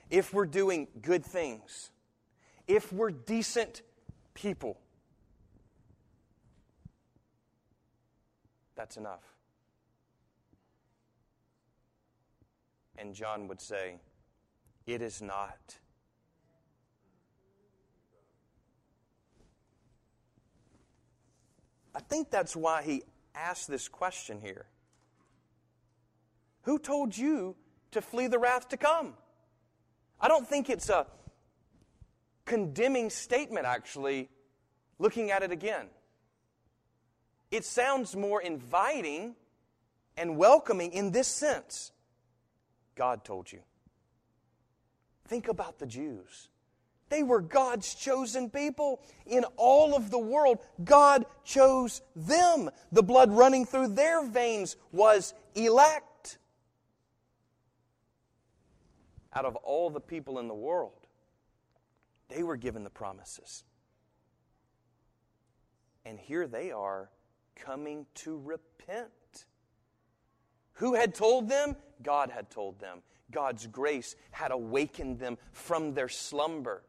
if 0.10 0.34
we're 0.34 0.48
doing 0.48 0.88
good 1.00 1.24
things, 1.24 1.92
if 2.68 2.92
we're 2.92 3.12
decent 3.12 3.84
people, 4.34 4.80
that's 8.76 8.98
enough. 8.98 9.39
And 13.00 13.16
John 13.16 13.48
would 13.48 13.62
say, 13.62 13.96
It 14.86 15.02
is 15.02 15.22
not. 15.22 15.78
I 21.96 22.02
think 22.02 22.30
that's 22.30 22.56
why 22.56 22.84
he 22.84 23.04
asked 23.34 23.70
this 23.70 23.88
question 23.88 24.40
here. 24.42 24.66
Who 26.64 26.78
told 26.78 27.18
you 27.18 27.56
to 27.92 28.02
flee 28.02 28.28
the 28.28 28.38
wrath 28.38 28.70
to 28.70 28.78
come? 28.78 29.14
I 30.20 30.28
don't 30.28 30.48
think 30.48 30.70
it's 30.70 30.90
a 30.90 31.08
condemning 32.46 33.10
statement, 33.10 33.66
actually, 33.66 34.30
looking 34.98 35.32
at 35.32 35.42
it 35.42 35.52
again. 35.52 35.88
It 37.50 37.64
sounds 37.64 38.16
more 38.16 38.42
inviting 38.42 39.36
and 40.18 40.38
welcoming 40.38 40.92
in 40.92 41.12
this 41.12 41.28
sense. 41.28 41.92
God 43.00 43.24
told 43.24 43.50
you. 43.50 43.62
Think 45.26 45.48
about 45.48 45.80
the 45.80 45.86
Jews. 45.86 46.50
They 47.08 47.24
were 47.24 47.40
God's 47.40 47.96
chosen 47.96 48.50
people. 48.50 49.00
In 49.26 49.46
all 49.56 49.96
of 49.96 50.12
the 50.12 50.20
world, 50.20 50.60
God 50.84 51.26
chose 51.46 52.02
them. 52.14 52.70
The 52.92 53.02
blood 53.02 53.32
running 53.32 53.66
through 53.66 53.96
their 53.96 54.26
veins 54.26 54.76
was 54.92 55.34
elect. 55.56 56.40
Out 59.32 59.46
of 59.46 59.56
all 59.56 59.90
the 59.90 60.02
people 60.02 60.38
in 60.40 60.50
the 60.50 60.54
world, 60.54 61.08
they 62.28 62.44
were 62.44 62.58
given 62.58 62.84
the 62.84 62.90
promises. 62.90 63.64
And 66.04 66.20
here 66.20 66.48
they 66.48 66.72
are 66.72 67.12
coming 67.56 68.08
to 68.16 68.38
repent. 68.38 69.08
Who 70.80 70.94
had 70.94 71.14
told 71.14 71.50
them? 71.50 71.76
God 72.02 72.30
had 72.30 72.50
told 72.50 72.80
them. 72.80 73.00
God's 73.32 73.68
grace 73.68 74.16
had 74.32 74.52
awakened 74.52 75.20
them 75.20 75.38
from 75.52 75.94
their 75.94 76.08
slumber. 76.08 76.84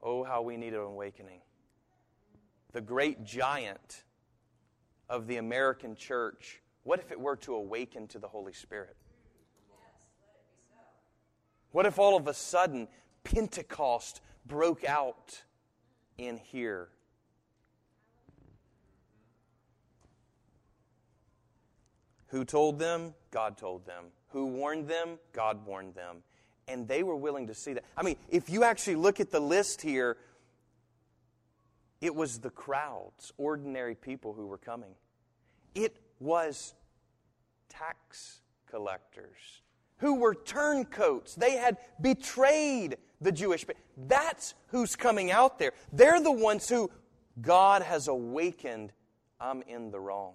Oh, 0.00 0.22
how 0.22 0.42
we 0.42 0.56
need 0.56 0.72
an 0.72 0.80
awakening. 0.80 1.40
The 2.72 2.80
great 2.80 3.24
giant 3.24 4.04
of 5.08 5.26
the 5.26 5.38
American 5.38 5.96
church, 5.96 6.62
what 6.84 7.00
if 7.00 7.10
it 7.10 7.20
were 7.20 7.36
to 7.36 7.54
awaken 7.56 8.06
to 8.08 8.20
the 8.20 8.28
Holy 8.28 8.52
Spirit? 8.52 8.96
What 11.72 11.86
if 11.86 11.98
all 11.98 12.16
of 12.16 12.28
a 12.28 12.34
sudden 12.34 12.86
Pentecost 13.24 14.20
broke 14.46 14.84
out 14.84 15.42
in 16.18 16.36
here? 16.36 16.88
Who 22.32 22.46
told 22.46 22.78
them? 22.78 23.14
God 23.30 23.58
told 23.58 23.86
them. 23.86 24.06
Who 24.30 24.46
warned 24.46 24.88
them? 24.88 25.18
God 25.34 25.64
warned 25.66 25.94
them. 25.94 26.22
And 26.66 26.88
they 26.88 27.02
were 27.02 27.16
willing 27.16 27.46
to 27.48 27.54
see 27.54 27.74
that. 27.74 27.84
I 27.94 28.02
mean, 28.02 28.16
if 28.30 28.48
you 28.48 28.64
actually 28.64 28.96
look 28.96 29.20
at 29.20 29.30
the 29.30 29.40
list 29.40 29.82
here, 29.82 30.16
it 32.00 32.14
was 32.14 32.38
the 32.38 32.48
crowds, 32.48 33.32
ordinary 33.36 33.94
people 33.94 34.32
who 34.32 34.46
were 34.46 34.58
coming. 34.58 34.94
It 35.74 35.98
was 36.20 36.74
tax 37.68 38.40
collectors 38.70 39.60
who 39.98 40.14
were 40.14 40.34
turncoats. 40.34 41.34
They 41.34 41.52
had 41.52 41.76
betrayed 42.00 42.96
the 43.20 43.30
Jewish 43.30 43.66
people. 43.66 43.82
That's 44.08 44.54
who's 44.68 44.96
coming 44.96 45.30
out 45.30 45.58
there. 45.58 45.72
They're 45.92 46.20
the 46.20 46.32
ones 46.32 46.68
who 46.68 46.90
God 47.42 47.82
has 47.82 48.08
awakened. 48.08 48.92
I'm 49.38 49.62
in 49.62 49.90
the 49.90 50.00
wrong. 50.00 50.32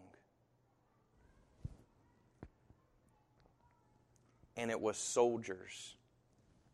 And 4.57 4.71
it 4.71 4.81
was 4.81 4.97
soldiers 4.97 5.95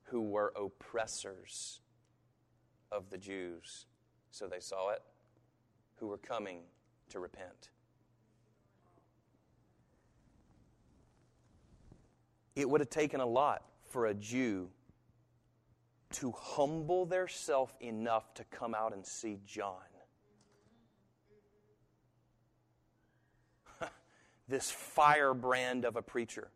who 0.04 0.22
were 0.22 0.54
oppressors 0.56 1.82
of 2.92 3.10
the 3.10 3.18
Jews. 3.18 3.86
So 4.32 4.48
they 4.48 4.62
saw 4.62 4.92
it, 4.92 5.02
who 5.98 6.08
were 6.08 6.18
coming 6.18 6.62
to 7.10 7.20
repent. 7.20 7.70
It 12.56 12.70
would 12.70 12.82
have 12.82 12.90
taken 12.90 13.20
a 13.20 13.26
lot 13.26 13.64
for 13.90 14.06
a 14.06 14.14
Jew 14.14 14.70
to 16.14 16.32
humble 16.32 17.06
theirself 17.06 17.76
enough 17.82 18.34
to 18.36 18.46
come 18.46 18.74
out 18.74 18.94
and 18.94 19.06
see 19.06 19.40
John. 19.46 19.76
this 24.48 24.72
firebrand 24.72 25.84
of 25.84 25.96
a 25.96 26.02
preacher. 26.02 26.53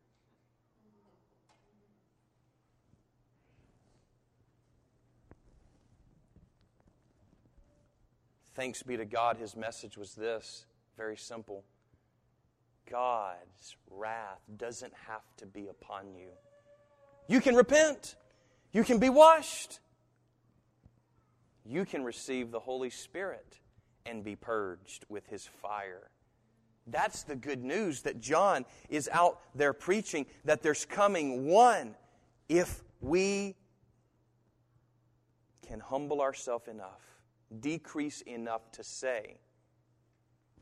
Thanks 8.58 8.82
be 8.82 8.98
to 8.98 9.06
God, 9.06 9.38
his 9.38 9.56
message 9.56 9.98
was 9.98 10.16
this 10.16 10.66
very 10.98 11.16
simple 11.16 11.64
God's 12.90 13.76
wrath 13.92 14.42
doesn't 14.58 14.94
have 15.08 15.22
to 15.38 15.46
be 15.46 15.68
upon 15.68 16.16
you. 16.16 16.30
You 17.28 17.40
can 17.40 17.54
repent, 17.54 18.16
you 18.72 18.84
can 18.84 18.98
be 18.98 19.10
washed, 19.10 19.80
you 21.68 21.86
can 21.86 22.04
receive 22.04 22.50
the 22.50 22.60
Holy 22.60 22.90
Spirit 22.90 23.60
and 24.08 24.24
be 24.24 24.36
purged 24.36 25.06
with 25.08 25.28
his 25.28 25.46
fire. 25.46 26.10
That's 26.88 27.22
the 27.22 27.36
good 27.36 27.64
news 27.64 28.02
that 28.02 28.20
John 28.20 28.66
is 28.90 29.08
out 29.14 29.40
there 29.54 29.74
preaching 29.74 30.26
that 30.46 30.64
there's 30.64 30.84
coming 30.84 31.46
one 31.46 31.94
if 32.50 32.82
we 33.02 33.56
can 35.68 35.80
humble 35.80 36.22
ourselves 36.22 36.68
enough 36.68 37.17
decrease 37.60 38.22
enough 38.22 38.72
to 38.74 38.84
say 38.84 39.38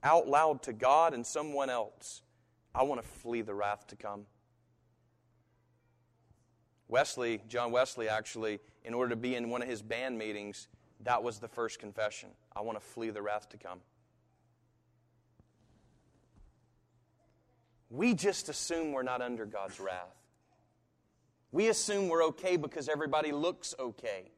out 0.06 0.27
loud 0.27 0.62
to 0.63 0.72
God 0.72 1.13
and 1.13 1.25
someone 1.25 1.70
else, 1.70 2.22
I 2.74 2.84
want 2.84 3.01
to 3.01 3.08
flee 3.08 3.42
the 3.42 3.56
wrath 3.56 3.88
to 3.88 3.96
come. 3.96 4.27
Wesley, 6.88 7.42
John 7.48 7.72
Wesley, 7.72 8.08
actually, 8.08 8.60
in 8.84 8.94
order 8.94 9.10
to 9.10 9.15
be 9.15 9.36
in 9.36 9.50
one 9.50 9.63
of 9.63 9.68
his 9.68 9.82
band 9.82 10.18
meetings, 10.18 10.68
that 11.01 11.24
was 11.24 11.39
the 11.39 11.48
first 11.48 11.80
confession. 11.80 12.30
I 12.56 12.62
want 12.62 12.80
to 12.80 12.86
flee 12.86 13.10
the 13.10 13.22
wrath 13.24 13.50
to 13.50 13.58
come. 13.58 13.80
We 17.89 18.13
just 18.13 18.50
assume 18.50 18.92
we're 18.92 19.04
not 19.04 19.22
under 19.22 19.46
God's 19.46 19.80
wrath. 19.80 20.15
We 21.51 21.70
assume 21.70 22.10
we're 22.10 22.25
okay 22.25 22.58
because 22.58 22.89
everybody 22.89 23.32
looks 23.32 23.74
okay. 23.80 24.32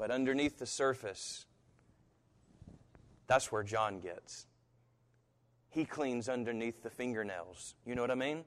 But 0.00 0.10
underneath 0.10 0.58
the 0.58 0.64
surface, 0.64 1.44
that's 3.26 3.52
where 3.52 3.62
John 3.62 4.00
gets. 4.00 4.46
He 5.68 5.84
cleans 5.84 6.26
underneath 6.26 6.82
the 6.82 6.88
fingernails. 6.88 7.74
You 7.84 7.94
know 7.94 8.00
what 8.00 8.10
I 8.10 8.14
mean? 8.14 8.44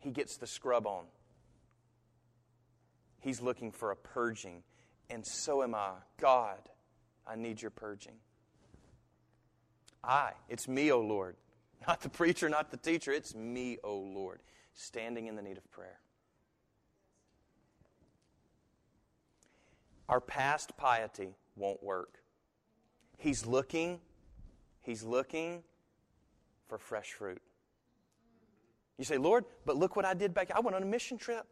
He 0.00 0.10
gets 0.10 0.38
the 0.38 0.46
scrub 0.48 0.88
on. 0.88 1.04
He's 3.20 3.40
looking 3.40 3.70
for 3.70 3.92
a 3.92 3.96
purging. 3.96 4.64
And 5.08 5.24
so 5.24 5.62
am 5.62 5.76
I. 5.76 5.92
God, 6.20 6.58
I 7.28 7.36
need 7.36 7.62
your 7.62 7.70
purging. 7.70 8.16
I, 10.02 10.32
it's 10.48 10.66
me, 10.66 10.90
O 10.90 10.98
Lord. 10.98 11.36
Not 11.86 12.00
the 12.00 12.08
preacher, 12.08 12.48
not 12.48 12.72
the 12.72 12.76
teacher. 12.76 13.12
It's 13.12 13.36
me, 13.36 13.78
O 13.84 13.98
Lord, 13.98 14.40
standing 14.74 15.28
in 15.28 15.36
the 15.36 15.42
need 15.42 15.58
of 15.58 15.70
prayer. 15.70 16.01
Our 20.08 20.20
past 20.20 20.76
piety 20.76 21.36
won't 21.56 21.82
work. 21.82 22.18
He's 23.16 23.46
looking, 23.46 24.00
he's 24.80 25.02
looking 25.02 25.62
for 26.68 26.78
fresh 26.78 27.12
fruit. 27.12 27.40
You 28.98 29.04
say, 29.04 29.18
Lord, 29.18 29.44
but 29.64 29.76
look 29.76 29.96
what 29.96 30.04
I 30.04 30.14
did 30.14 30.34
back. 30.34 30.50
I 30.54 30.60
went 30.60 30.76
on 30.76 30.82
a 30.82 30.86
mission 30.86 31.18
trip. 31.18 31.46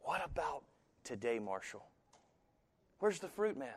What 0.00 0.24
about 0.24 0.62
today, 1.04 1.38
Marshall? 1.38 1.84
Where's 2.98 3.18
the 3.18 3.28
fruit, 3.28 3.56
man? 3.56 3.68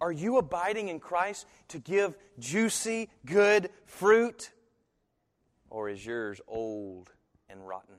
Are 0.00 0.12
you 0.12 0.38
abiding 0.38 0.88
in 0.88 0.98
Christ 0.98 1.46
to 1.68 1.78
give 1.78 2.16
juicy, 2.38 3.10
good 3.24 3.70
fruit? 3.86 4.50
Or 5.70 5.88
is 5.88 6.04
yours 6.04 6.40
old 6.48 7.10
and 7.48 7.66
rotten? 7.66 7.96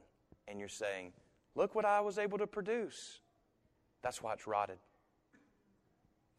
And 0.48 0.60
you're 0.60 0.69
saying, 0.69 1.13
Look 1.56 1.74
what 1.74 1.86
I 1.86 2.02
was 2.02 2.17
able 2.17 2.38
to 2.38 2.48
produce. 2.48 3.19
That's 4.06 4.22
why 4.22 4.34
it's 4.34 4.46
rotted. 4.46 4.78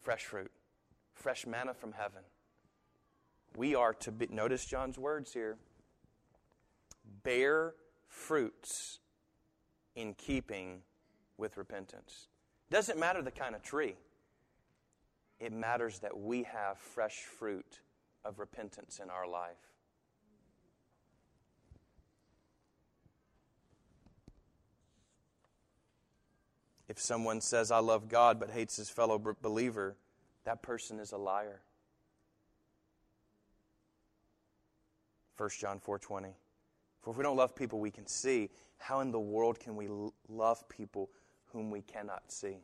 Fresh 0.00 0.26
fruit, 0.26 0.52
fresh 1.14 1.48
manna 1.48 1.74
from 1.74 1.90
heaven. 1.90 2.22
We 3.57 3.74
are 3.74 3.92
to 3.94 4.12
be, 4.12 4.29
notice 4.29 4.64
John's 4.64 4.96
words 4.96 5.33
here 5.33 5.57
bear 7.24 7.74
fruits 8.07 9.00
in 9.96 10.14
keeping 10.14 10.83
with 11.38 11.57
repentance. 11.57 12.29
Doesn't 12.70 13.00
matter 13.00 13.20
the 13.20 13.33
kind 13.33 13.57
of 13.57 13.62
tree, 13.62 13.96
it 15.40 15.52
matters 15.52 15.98
that 15.98 16.16
we 16.16 16.44
have 16.44 16.79
fresh 16.79 17.24
fruit 17.24 17.81
of 18.24 18.38
repentance 18.38 19.00
in 19.02 19.11
our 19.11 19.26
life. 19.26 19.57
If 26.88 27.01
someone 27.01 27.40
says, 27.40 27.70
I 27.70 27.79
love 27.79 28.09
God, 28.09 28.38
but 28.38 28.51
hates 28.51 28.77
his 28.77 28.88
fellow 28.88 29.18
believer, 29.18 29.96
that 30.44 30.62
person 30.62 31.01
is 31.01 31.12
a 31.12 31.16
liar. 31.16 31.62
1 35.37 35.51
John 35.61 35.81
4:20. 35.81 36.35
For 37.03 37.11
if 37.11 37.16
we 37.16 37.22
don't 37.22 37.37
love 37.37 37.55
people 37.55 37.79
we 37.79 37.90
can 37.90 38.07
see, 38.07 38.51
how 38.79 39.01
in 39.01 39.11
the 39.11 39.20
world 39.20 39.61
can 39.61 39.77
we 39.77 39.88
love 40.29 40.68
people 40.68 41.11
whom 41.46 41.70
we 41.70 41.83
cannot 41.83 42.31
see? 42.33 42.59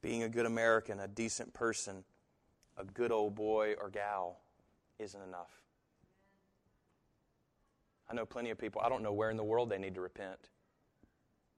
Being 0.00 0.22
a 0.22 0.28
good 0.28 0.46
American, 0.46 1.00
a 1.00 1.08
decent 1.08 1.52
person, 1.54 2.04
a 2.76 2.84
good 2.84 3.10
old 3.10 3.34
boy 3.34 3.74
or 3.80 3.88
gal 3.88 4.40
isn't 4.98 5.20
enough. 5.20 5.63
I 8.08 8.14
know 8.14 8.26
plenty 8.26 8.50
of 8.50 8.58
people, 8.58 8.80
I 8.84 8.88
don't 8.88 9.02
know 9.02 9.12
where 9.12 9.30
in 9.30 9.36
the 9.36 9.44
world 9.44 9.70
they 9.70 9.78
need 9.78 9.94
to 9.94 10.00
repent, 10.00 10.50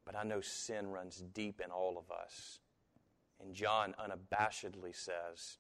but 0.04 0.14
I 0.14 0.22
know 0.22 0.40
sin 0.40 0.88
runs 0.88 1.24
deep 1.34 1.60
in 1.64 1.70
all 1.70 1.98
of 1.98 2.10
us. 2.10 2.60
And 3.40 3.54
John 3.54 3.94
unabashedly 4.00 4.94
says, 4.94 5.58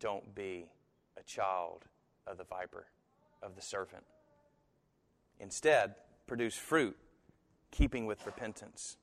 Don't 0.00 0.34
be 0.34 0.70
a 1.18 1.22
child 1.22 1.84
of 2.26 2.38
the 2.38 2.44
viper, 2.44 2.86
of 3.42 3.56
the 3.56 3.62
serpent. 3.62 4.04
Instead, 5.40 5.94
produce 6.26 6.54
fruit, 6.54 6.96
keeping 7.70 8.06
with 8.06 8.24
repentance. 8.24 8.96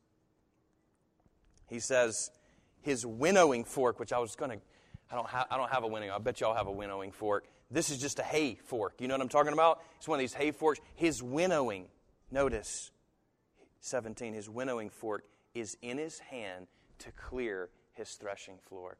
He 1.67 1.79
says, 1.79 2.31
His 2.81 3.05
winnowing 3.05 3.65
fork, 3.65 3.99
which 3.99 4.13
I 4.13 4.19
was 4.19 4.35
going 4.35 4.51
to, 4.51 4.57
I 5.11 5.15
don't, 5.15 5.27
ha- 5.27 5.47
I 5.51 5.57
don't 5.57 5.71
have 5.71 5.83
a 5.83 5.87
winnowing, 5.87 6.11
I 6.11 6.17
bet 6.19 6.39
y'all 6.39 6.55
have 6.55 6.67
a 6.67 6.71
winnowing 6.71 7.11
fork. 7.11 7.47
This 7.71 7.89
is 7.89 7.97
just 7.97 8.19
a 8.19 8.23
hay 8.23 8.55
fork. 8.55 8.95
You 8.99 9.07
know 9.07 9.15
what 9.15 9.21
I'm 9.21 9.29
talking 9.29 9.53
about? 9.53 9.81
It's 9.97 10.07
one 10.07 10.19
of 10.19 10.21
these 10.21 10.33
hay 10.33 10.51
forks. 10.51 10.79
His 10.95 11.23
winnowing, 11.23 11.87
notice 12.31 12.91
17, 13.81 14.33
his 14.33 14.49
winnowing 14.49 14.89
fork 14.89 15.23
is 15.53 15.77
in 15.81 15.97
his 15.97 16.19
hand 16.19 16.67
to 16.99 17.11
clear 17.11 17.69
his 17.93 18.11
threshing 18.11 18.57
floor. 18.67 18.97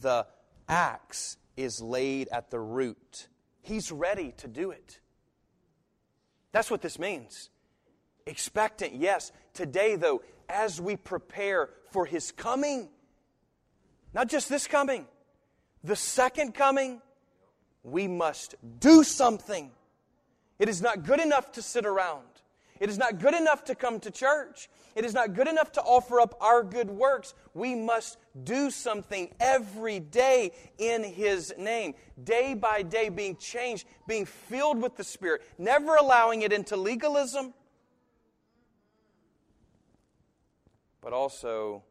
The 0.00 0.26
axe 0.68 1.36
is 1.56 1.80
laid 1.80 2.28
at 2.28 2.50
the 2.50 2.60
root. 2.60 3.28
He's 3.62 3.90
ready 3.90 4.32
to 4.38 4.48
do 4.48 4.70
it. 4.70 5.00
That's 6.52 6.70
what 6.70 6.82
this 6.82 6.98
means. 6.98 7.50
Expectant, 8.26 8.94
yes. 8.94 9.32
Today, 9.54 9.96
though, 9.96 10.22
as 10.48 10.80
we 10.80 10.96
prepare 10.96 11.70
for 11.90 12.06
his 12.06 12.32
coming, 12.32 12.88
not 14.12 14.28
just 14.28 14.48
this 14.48 14.66
coming, 14.66 15.06
the 15.82 15.96
second 15.96 16.54
coming, 16.54 17.00
we 17.84 18.08
must 18.08 18.54
do 18.80 19.04
something. 19.04 19.70
It 20.58 20.68
is 20.68 20.80
not 20.80 21.04
good 21.04 21.20
enough 21.20 21.52
to 21.52 21.62
sit 21.62 21.84
around. 21.84 22.24
It 22.80 22.88
is 22.88 22.98
not 22.98 23.20
good 23.20 23.34
enough 23.34 23.64
to 23.64 23.74
come 23.74 24.00
to 24.00 24.10
church. 24.10 24.68
It 24.96 25.04
is 25.04 25.14
not 25.14 25.34
good 25.34 25.46
enough 25.46 25.72
to 25.72 25.82
offer 25.82 26.20
up 26.20 26.34
our 26.40 26.62
good 26.64 26.90
works. 26.90 27.34
We 27.52 27.74
must 27.74 28.18
do 28.42 28.70
something 28.70 29.32
every 29.38 30.00
day 30.00 30.52
in 30.78 31.04
His 31.04 31.52
name, 31.56 31.94
day 32.22 32.54
by 32.54 32.82
day, 32.82 33.10
being 33.10 33.36
changed, 33.36 33.86
being 34.08 34.24
filled 34.24 34.82
with 34.82 34.96
the 34.96 35.04
Spirit, 35.04 35.42
never 35.56 35.94
allowing 35.94 36.42
it 36.42 36.52
into 36.52 36.76
legalism, 36.76 37.54
but 41.00 41.12
also 41.12 41.84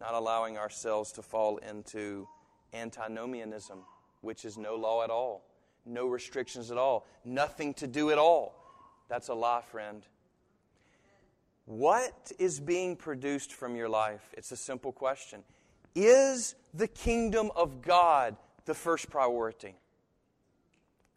not 0.00 0.14
allowing 0.14 0.56
ourselves 0.56 1.12
to 1.12 1.22
fall 1.22 1.58
into 1.58 2.26
antinomianism 2.72 3.78
which 4.20 4.44
is 4.44 4.58
no 4.58 4.74
law 4.76 5.02
at 5.02 5.10
all. 5.10 5.44
no 5.86 6.06
restrictions 6.06 6.70
at 6.70 6.76
all, 6.76 7.06
nothing 7.24 7.72
to 7.72 7.86
do 7.86 8.10
at 8.10 8.18
all. 8.18 8.54
That's 9.08 9.28
a 9.28 9.34
lie, 9.34 9.62
friend. 9.62 10.02
What 11.64 12.32
is 12.38 12.60
being 12.60 12.94
produced 12.96 13.52
from 13.52 13.74
your 13.74 13.88
life? 13.88 14.34
It's 14.36 14.52
a 14.52 14.56
simple 14.56 14.92
question. 14.92 15.42
Is 15.94 16.54
the 16.74 16.88
kingdom 16.88 17.50
of 17.56 17.82
God 17.82 18.36
the 18.66 18.74
first 18.74 19.10
priority? 19.10 19.76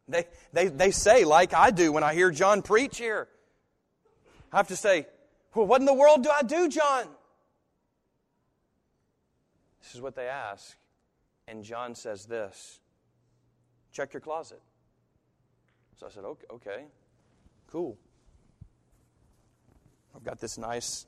They, 0.08 0.26
they, 0.52 0.68
they 0.68 0.92
say, 0.92 1.24
like 1.24 1.54
I 1.54 1.72
do 1.72 1.92
when 1.92 2.04
I 2.04 2.14
hear 2.14 2.32
John 2.32 2.62
preach 2.62 2.98
here, 2.98 3.28
I 4.52 4.58
have 4.58 4.68
to 4.70 4.76
say, 4.76 5.06
Well, 5.56 5.66
what 5.66 5.80
in 5.82 5.86
the 5.86 5.94
world 5.94 6.24
do 6.24 6.30
I 6.30 6.44
do, 6.44 6.68
John? 6.68 7.08
This 9.82 9.96
is 9.96 10.02
what 10.02 10.16
they 10.16 10.28
ask. 10.28 10.76
And 11.48 11.64
John 11.64 11.96
says 11.96 12.26
this 12.26 12.80
check 13.92 14.14
your 14.14 14.22
closet. 14.22 14.62
So 15.98 16.08
I 16.08 16.10
said, 16.10 16.24
okay, 16.24 16.46
okay, 16.52 16.84
cool. 17.68 17.98
I've 20.16 20.24
got 20.24 20.40
this 20.40 20.58
nice, 20.58 21.06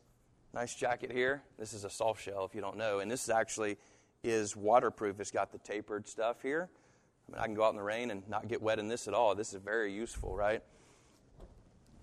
nice 0.54 0.76
jacket 0.76 1.12
here. 1.12 1.42
This 1.58 1.74
is 1.74 1.84
a 1.84 1.90
soft 1.90 2.22
shell, 2.24 2.46
if 2.46 2.56
you 2.56 2.62
don't 2.62 2.78
know, 2.78 3.00
and 3.00 3.10
this 3.10 3.24
is 3.24 3.30
actually 3.30 3.78
is 4.24 4.56
waterproof. 4.56 5.20
It's 5.20 5.32
got 5.32 5.52
the 5.52 5.58
tapered 5.58 6.08
stuff 6.08 6.42
here. 6.42 6.70
I 7.28 7.32
mean, 7.32 7.42
I 7.42 7.46
can 7.46 7.56
go 7.56 7.64
out 7.64 7.72
in 7.72 7.76
the 7.76 7.84
rain 7.84 8.12
and 8.12 8.28
not 8.30 8.48
get 8.48 8.62
wet 8.62 8.80
in 8.80 8.88
this 8.88 9.08
at 9.08 9.14
all. 9.14 9.36
This 9.36 9.54
is 9.54 9.62
very 9.62 9.94
useful, 9.94 10.36
right? 10.36 10.62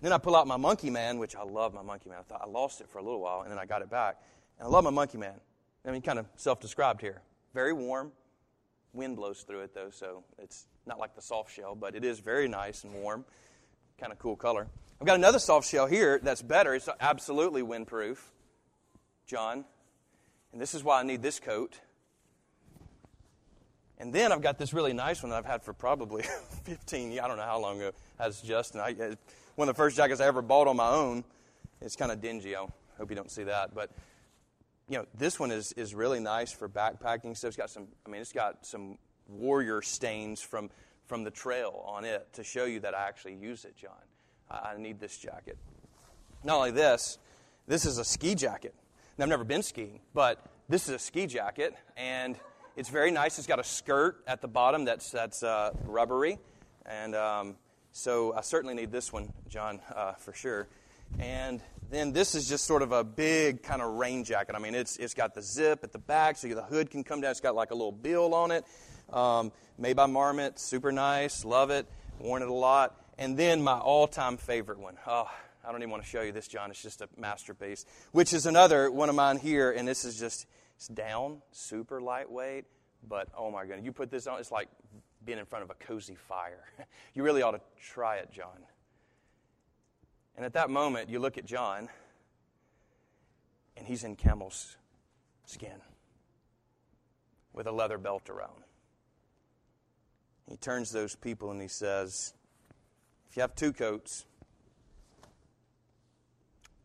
Then 0.01 0.11
I 0.11 0.17
pull 0.17 0.35
out 0.35 0.47
my 0.47 0.57
Monkey 0.57 0.89
Man, 0.89 1.19
which 1.19 1.35
I 1.35 1.43
love 1.43 1.73
my 1.73 1.83
Monkey 1.83 2.09
Man. 2.09 2.17
I 2.19 2.23
thought 2.23 2.41
I 2.43 2.49
lost 2.49 2.81
it 2.81 2.89
for 2.89 2.97
a 2.97 3.03
little 3.03 3.21
while, 3.21 3.41
and 3.41 3.51
then 3.51 3.59
I 3.59 3.65
got 3.65 3.81
it 3.81 3.89
back. 3.89 4.17
And 4.59 4.67
I 4.67 4.69
love 4.69 4.83
my 4.83 4.89
Monkey 4.89 5.17
Man. 5.17 5.39
I 5.85 5.91
mean, 5.91 6.01
kind 6.01 6.19
of 6.19 6.25
self-described 6.35 7.01
here. 7.01 7.21
Very 7.53 7.73
warm. 7.73 8.11
Wind 8.93 9.15
blows 9.15 9.43
through 9.43 9.61
it 9.61 9.73
though, 9.73 9.89
so 9.89 10.23
it's 10.37 10.67
not 10.85 10.99
like 10.99 11.15
the 11.15 11.21
soft 11.21 11.53
shell, 11.53 11.75
but 11.75 11.95
it 11.95 12.03
is 12.03 12.19
very 12.19 12.47
nice 12.47 12.83
and 12.83 12.93
warm. 12.93 13.25
Kind 13.99 14.11
of 14.11 14.19
cool 14.19 14.35
color. 14.35 14.67
I've 14.99 15.07
got 15.07 15.15
another 15.15 15.39
soft 15.39 15.69
shell 15.69 15.87
here 15.87 16.19
that's 16.21 16.41
better. 16.41 16.75
It's 16.75 16.89
absolutely 16.99 17.61
windproof. 17.61 18.17
John. 19.25 19.65
And 20.51 20.61
this 20.61 20.73
is 20.73 20.83
why 20.83 20.99
I 20.99 21.03
need 21.03 21.21
this 21.21 21.39
coat. 21.39 21.79
And 23.97 24.11
then 24.11 24.31
I've 24.31 24.41
got 24.41 24.57
this 24.57 24.73
really 24.73 24.93
nice 24.93 25.23
one 25.23 25.29
that 25.29 25.37
I've 25.37 25.45
had 25.45 25.63
for 25.63 25.73
probably 25.73 26.23
15 26.63 27.11
years. 27.11 27.23
I 27.23 27.27
don't 27.27 27.37
know 27.37 27.43
how 27.43 27.59
long 27.59 27.77
ago. 27.77 27.91
Has 28.19 28.41
Justin. 28.41 28.81
I, 28.81 28.91
uh, 28.91 29.15
one 29.55 29.69
of 29.69 29.75
the 29.75 29.77
first 29.77 29.95
jackets 29.95 30.19
I 30.19 30.25
ever 30.25 30.41
bought 30.41 30.67
on 30.67 30.75
my 30.75 30.89
own. 30.89 31.23
It's 31.81 31.95
kind 31.95 32.11
of 32.11 32.19
dingy. 32.19 32.55
I 32.55 32.65
hope 32.97 33.09
you 33.09 33.15
don't 33.15 33.31
see 33.31 33.43
that. 33.43 33.73
But, 33.73 33.91
you 34.91 34.97
know, 34.97 35.05
this 35.17 35.39
one 35.39 35.51
is, 35.51 35.71
is 35.77 35.95
really 35.95 36.19
nice 36.19 36.51
for 36.51 36.67
backpacking 36.67 37.37
stuff. 37.37 37.47
It's 37.47 37.57
got 37.57 37.69
some, 37.69 37.87
I 38.05 38.09
mean, 38.09 38.19
it's 38.19 38.33
got 38.33 38.65
some 38.65 38.97
warrior 39.29 39.81
stains 39.81 40.41
from, 40.41 40.69
from 41.05 41.23
the 41.23 41.31
trail 41.31 41.85
on 41.87 42.03
it 42.03 42.27
to 42.33 42.43
show 42.43 42.65
you 42.65 42.81
that 42.81 42.93
I 42.93 43.07
actually 43.07 43.35
use 43.35 43.63
it, 43.63 43.77
John. 43.77 43.91
I, 44.49 44.73
I 44.73 44.77
need 44.77 44.99
this 44.99 45.17
jacket. 45.17 45.57
Not 46.43 46.57
only 46.57 46.71
this, 46.71 47.19
this 47.67 47.85
is 47.85 47.99
a 47.99 48.03
ski 48.03 48.35
jacket. 48.35 48.75
Now, 49.17 49.23
I've 49.23 49.29
never 49.29 49.45
been 49.45 49.63
skiing, 49.63 50.01
but 50.13 50.45
this 50.67 50.89
is 50.89 50.95
a 50.95 50.99
ski 50.99 51.25
jacket, 51.25 51.73
and 51.95 52.37
it's 52.75 52.89
very 52.89 53.11
nice. 53.11 53.37
It's 53.37 53.47
got 53.47 53.59
a 53.59 53.63
skirt 53.63 54.21
at 54.27 54.41
the 54.41 54.49
bottom 54.49 54.83
that's, 54.83 55.09
that's 55.09 55.41
uh, 55.41 55.71
rubbery. 55.85 56.37
And 56.85 57.15
um, 57.15 57.55
so 57.93 58.33
I 58.33 58.41
certainly 58.41 58.73
need 58.73 58.91
this 58.91 59.13
one, 59.13 59.31
John, 59.47 59.79
uh, 59.95 60.13
for 60.15 60.33
sure. 60.33 60.67
And 61.17 61.61
then 61.91 62.13
this 62.13 62.35
is 62.35 62.47
just 62.47 62.65
sort 62.65 62.81
of 62.81 62.93
a 62.93 63.03
big 63.03 63.63
kind 63.63 63.81
of 63.81 63.93
rain 63.95 64.23
jacket. 64.23 64.55
I 64.55 64.59
mean, 64.59 64.73
it's, 64.73 64.97
it's 64.97 65.13
got 65.13 65.35
the 65.35 65.41
zip 65.41 65.83
at 65.83 65.91
the 65.91 65.99
back 65.99 66.37
so 66.37 66.47
the 66.47 66.63
hood 66.63 66.89
can 66.89 67.03
come 67.03 67.21
down. 67.21 67.31
It's 67.31 67.41
got 67.41 67.53
like 67.53 67.71
a 67.71 67.75
little 67.75 67.91
bill 67.91 68.33
on 68.33 68.51
it. 68.51 68.65
Um, 69.11 69.51
made 69.77 69.97
by 69.97 70.05
Marmot, 70.05 70.57
super 70.57 70.91
nice, 70.91 71.43
love 71.43 71.69
it, 71.69 71.85
worn 72.17 72.41
it 72.41 72.47
a 72.47 72.53
lot. 72.53 72.95
And 73.17 73.37
then 73.37 73.61
my 73.61 73.77
all 73.77 74.07
time 74.07 74.37
favorite 74.37 74.79
one. 74.79 74.97
Oh, 75.05 75.29
I 75.67 75.71
don't 75.71 75.81
even 75.81 75.91
want 75.91 76.03
to 76.03 76.09
show 76.09 76.21
you 76.21 76.31
this, 76.31 76.47
John. 76.47 76.71
It's 76.71 76.81
just 76.81 77.01
a 77.01 77.09
masterpiece, 77.17 77.85
which 78.13 78.31
is 78.33 78.45
another 78.45 78.89
one 78.89 79.09
of 79.09 79.15
mine 79.15 79.37
here. 79.37 79.71
And 79.71 79.87
this 79.87 80.05
is 80.05 80.17
just, 80.17 80.47
it's 80.77 80.87
down, 80.87 81.41
super 81.51 81.99
lightweight, 81.99 82.65
but 83.07 83.27
oh 83.37 83.51
my 83.51 83.65
goodness, 83.65 83.83
you 83.83 83.91
put 83.91 84.09
this 84.09 84.27
on, 84.27 84.39
it's 84.39 84.51
like 84.51 84.69
being 85.25 85.39
in 85.39 85.45
front 85.45 85.63
of 85.63 85.69
a 85.69 85.75
cozy 85.75 86.15
fire. 86.15 86.63
you 87.13 87.23
really 87.23 87.41
ought 87.41 87.51
to 87.51 87.61
try 87.79 88.17
it, 88.17 88.31
John. 88.31 88.65
And 90.35 90.45
at 90.45 90.53
that 90.53 90.69
moment, 90.69 91.09
you 91.09 91.19
look 91.19 91.37
at 91.37 91.45
John, 91.45 91.89
and 93.77 93.85
he's 93.85 94.03
in 94.03 94.15
camel's 94.15 94.77
skin 95.45 95.81
with 97.53 97.67
a 97.67 97.71
leather 97.71 97.97
belt 97.97 98.29
around. 98.29 98.63
He 100.49 100.57
turns 100.57 100.91
those 100.91 101.15
people 101.15 101.51
and 101.51 101.61
he 101.61 101.67
says, 101.67 102.33
If 103.29 103.37
you 103.37 103.41
have 103.41 103.55
two 103.55 103.71
coats, 103.71 104.25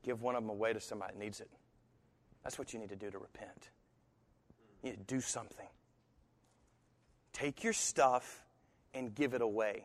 give 0.04 0.22
one 0.22 0.36
of 0.36 0.42
them 0.42 0.50
away 0.50 0.72
to 0.72 0.80
somebody 0.80 1.14
that 1.14 1.18
needs 1.18 1.40
it. 1.40 1.50
That's 2.44 2.58
what 2.58 2.72
you 2.72 2.78
need 2.78 2.90
to 2.90 2.96
do 2.96 3.10
to 3.10 3.18
repent. 3.18 3.70
You 4.82 4.90
need 4.90 5.08
to 5.08 5.14
do 5.14 5.20
something. 5.20 5.66
Take 7.32 7.64
your 7.64 7.72
stuff 7.72 8.44
and 8.94 9.14
give 9.14 9.34
it 9.34 9.42
away. 9.42 9.84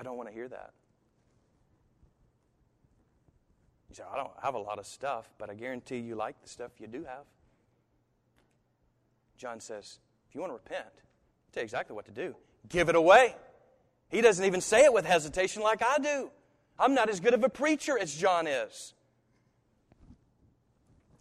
I 0.00 0.02
don't 0.02 0.16
want 0.16 0.30
to 0.30 0.34
hear 0.34 0.48
that. 0.48 0.70
You 3.90 3.96
say, 3.96 4.02
I 4.10 4.16
don't 4.16 4.30
have 4.42 4.54
a 4.54 4.58
lot 4.58 4.78
of 4.78 4.86
stuff, 4.86 5.28
but 5.36 5.50
I 5.50 5.54
guarantee 5.54 5.98
you 5.98 6.14
like 6.14 6.40
the 6.40 6.48
stuff 6.48 6.70
you 6.78 6.86
do 6.86 7.04
have. 7.04 7.26
John 9.36 9.60
says, 9.60 9.98
if 10.26 10.34
you 10.34 10.40
want 10.40 10.52
to 10.52 10.54
repent, 10.54 10.86
I'll 10.86 11.52
tell 11.52 11.60
you 11.60 11.64
exactly 11.64 11.94
what 11.94 12.06
to 12.06 12.12
do. 12.12 12.34
Give 12.70 12.88
it 12.88 12.94
away. 12.94 13.34
He 14.08 14.22
doesn't 14.22 14.42
even 14.42 14.62
say 14.62 14.84
it 14.84 14.92
with 14.92 15.04
hesitation 15.04 15.62
like 15.62 15.82
I 15.82 15.98
do. 15.98 16.30
I'm 16.78 16.94
not 16.94 17.10
as 17.10 17.20
good 17.20 17.34
of 17.34 17.44
a 17.44 17.50
preacher 17.50 17.98
as 17.98 18.14
John 18.14 18.46
is. 18.46 18.94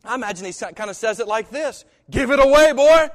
I 0.05 0.15
imagine 0.15 0.45
he 0.45 0.53
kind 0.53 0.89
of 0.89 0.95
says 0.95 1.19
it 1.19 1.27
like 1.27 1.49
this 1.49 1.83
Give 2.09 2.31
it 2.31 2.39
away, 2.39 2.71
boy. 2.71 3.09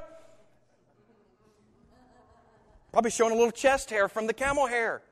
Probably 2.92 3.11
showing 3.11 3.33
a 3.33 3.37
little 3.37 3.50
chest 3.50 3.88
hair 3.88 4.11
from 4.11 4.27
the 4.27 4.35
camel 4.35 4.66
hair. 4.66 5.03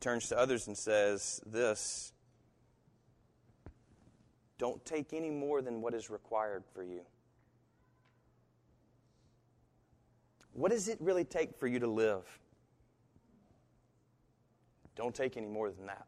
Turns 0.00 0.28
to 0.28 0.38
others 0.38 0.66
and 0.66 0.76
says, 0.76 1.40
This 1.46 2.12
don't 4.58 4.84
take 4.84 5.14
any 5.14 5.30
more 5.30 5.62
than 5.62 5.80
what 5.80 5.94
is 5.94 6.10
required 6.10 6.64
for 6.74 6.82
you. 6.82 7.00
What 10.52 10.70
does 10.70 10.88
it 10.88 10.98
really 11.00 11.24
take 11.24 11.58
for 11.58 11.66
you 11.66 11.78
to 11.78 11.86
live? 11.86 12.24
Don't 14.96 15.14
take 15.14 15.38
any 15.38 15.46
more 15.46 15.70
than 15.70 15.86
that. 15.86 16.06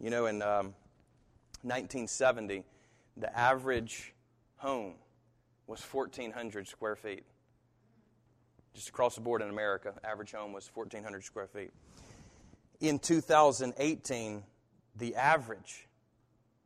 You 0.00 0.10
know, 0.10 0.26
in 0.26 0.42
um, 0.42 0.74
1970, 1.62 2.64
the 3.16 3.38
average 3.38 4.14
home 4.56 4.94
was 5.68 5.80
1,400 5.80 6.66
square 6.66 6.96
feet. 6.96 7.24
Just 8.74 8.88
across 8.88 9.14
the 9.14 9.20
board 9.20 9.42
in 9.42 9.48
America, 9.48 9.94
average 10.04 10.32
home 10.32 10.52
was 10.52 10.70
1,400 10.72 11.24
square 11.24 11.46
feet. 11.46 11.70
In 12.80 12.98
2018, 12.98 14.42
the 14.96 15.16
average 15.16 15.88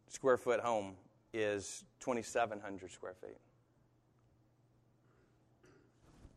square 0.09 0.37
foot 0.37 0.61
home 0.61 0.95
is 1.33 1.85
2,700 2.01 2.91
square 2.91 3.15
feet. 3.15 3.39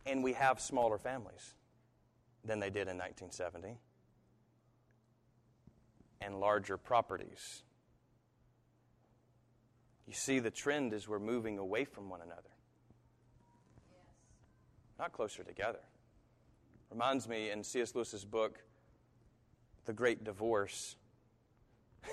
And 0.05 0.23
we 0.23 0.33
have 0.33 0.61
smaller 0.61 0.97
families 0.97 1.55
than 2.45 2.59
they 2.59 2.69
did 2.69 2.87
in 2.87 2.97
1970 2.97 3.77
and 6.21 6.39
larger 6.39 6.77
properties. 6.77 7.63
You 10.07 10.13
see, 10.13 10.39
the 10.39 10.51
trend 10.51 10.93
is 10.93 11.07
we're 11.07 11.19
moving 11.19 11.57
away 11.57 11.85
from 11.85 12.09
one 12.09 12.21
another, 12.21 12.54
not 14.99 15.11
closer 15.11 15.43
together. 15.43 15.79
Reminds 16.91 17.27
me 17.27 17.49
in 17.49 17.63
C.S. 17.63 17.95
Lewis's 17.95 18.25
book, 18.25 18.59
The 19.85 19.93
Great 19.93 20.23
Divorce. 20.23 20.95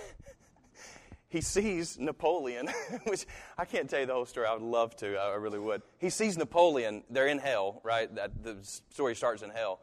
he 1.29 1.41
sees 1.41 1.99
Napoleon, 1.99 2.69
which 3.05 3.27
I 3.57 3.65
can't 3.65 3.89
tell 3.89 4.01
you 4.01 4.07
the 4.07 4.15
whole 4.15 4.27
story. 4.27 4.47
I 4.47 4.55
would 4.55 4.63
love 4.63 4.97
to. 4.97 5.17
I 5.17 5.35
really 5.35 5.59
would. 5.59 5.83
He 5.99 6.11
sees 6.11 6.37
Napoleon. 6.37 7.05
They're 7.11 7.29
in 7.29 7.39
hell, 7.39 7.81
right? 7.85 8.13
That 8.15 8.43
the 8.43 8.57
story 8.91 9.15
starts 9.15 9.43
in 9.43 9.51
hell 9.51 9.81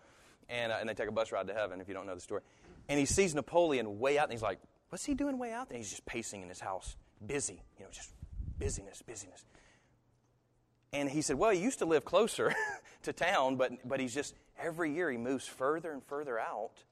and, 0.49 0.71
uh, 0.71 0.77
and 0.79 0.89
they 0.89 0.93
take 0.93 1.07
a 1.07 1.11
bus 1.11 1.31
ride 1.31 1.47
to 1.47 1.53
heaven, 1.53 1.79
if 1.79 1.87
you 1.87 1.93
don't 1.93 2.07
know 2.07 2.15
the 2.15 2.21
story. 2.21 2.41
And 2.89 2.99
he 2.99 3.05
sees 3.05 3.35
Napoleon 3.35 3.99
way 3.99 4.17
out, 4.17 4.25
and 4.25 4.31
he's 4.31 4.41
like, 4.41 4.59
What's 4.89 5.05
he 5.05 5.13
doing 5.13 5.37
way 5.37 5.53
out 5.53 5.69
there? 5.69 5.75
And 5.75 5.83
he's 5.83 5.91
just 5.91 6.05
pacing 6.07 6.41
in 6.41 6.49
his 6.49 6.59
house, 6.59 6.95
busy, 7.25 7.61
you 7.77 7.85
know, 7.85 7.91
just 7.91 8.11
busyness, 8.57 9.03
busyness. 9.03 9.45
And 10.91 11.09
he 11.09 11.21
said, 11.21 11.37
Well, 11.37 11.51
he 11.51 11.59
used 11.59 11.79
to 11.79 11.85
live 11.85 12.05
closer 12.05 12.53
to 13.03 13.13
town, 13.13 13.55
but, 13.55 13.87
but 13.87 13.99
he's 13.99 14.13
just, 14.13 14.35
every 14.57 14.93
year 14.93 15.11
he 15.11 15.17
moves 15.17 15.47
further 15.47 15.91
and 15.91 16.03
further 16.03 16.39
out 16.39 16.83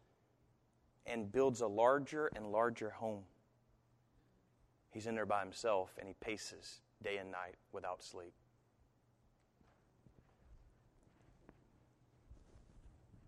and 1.06 1.32
builds 1.32 1.62
a 1.62 1.68
larger 1.68 2.30
and 2.36 2.52
larger 2.52 2.92
home. 2.92 3.24
He's 4.92 5.08
in 5.08 5.16
there 5.16 5.26
by 5.26 5.42
himself 5.42 5.92
and 5.98 6.08
he 6.08 6.14
paces 6.20 6.80
day 7.04 7.18
and 7.18 7.32
night 7.32 7.56
without 7.72 8.04
sleep. 8.04 8.34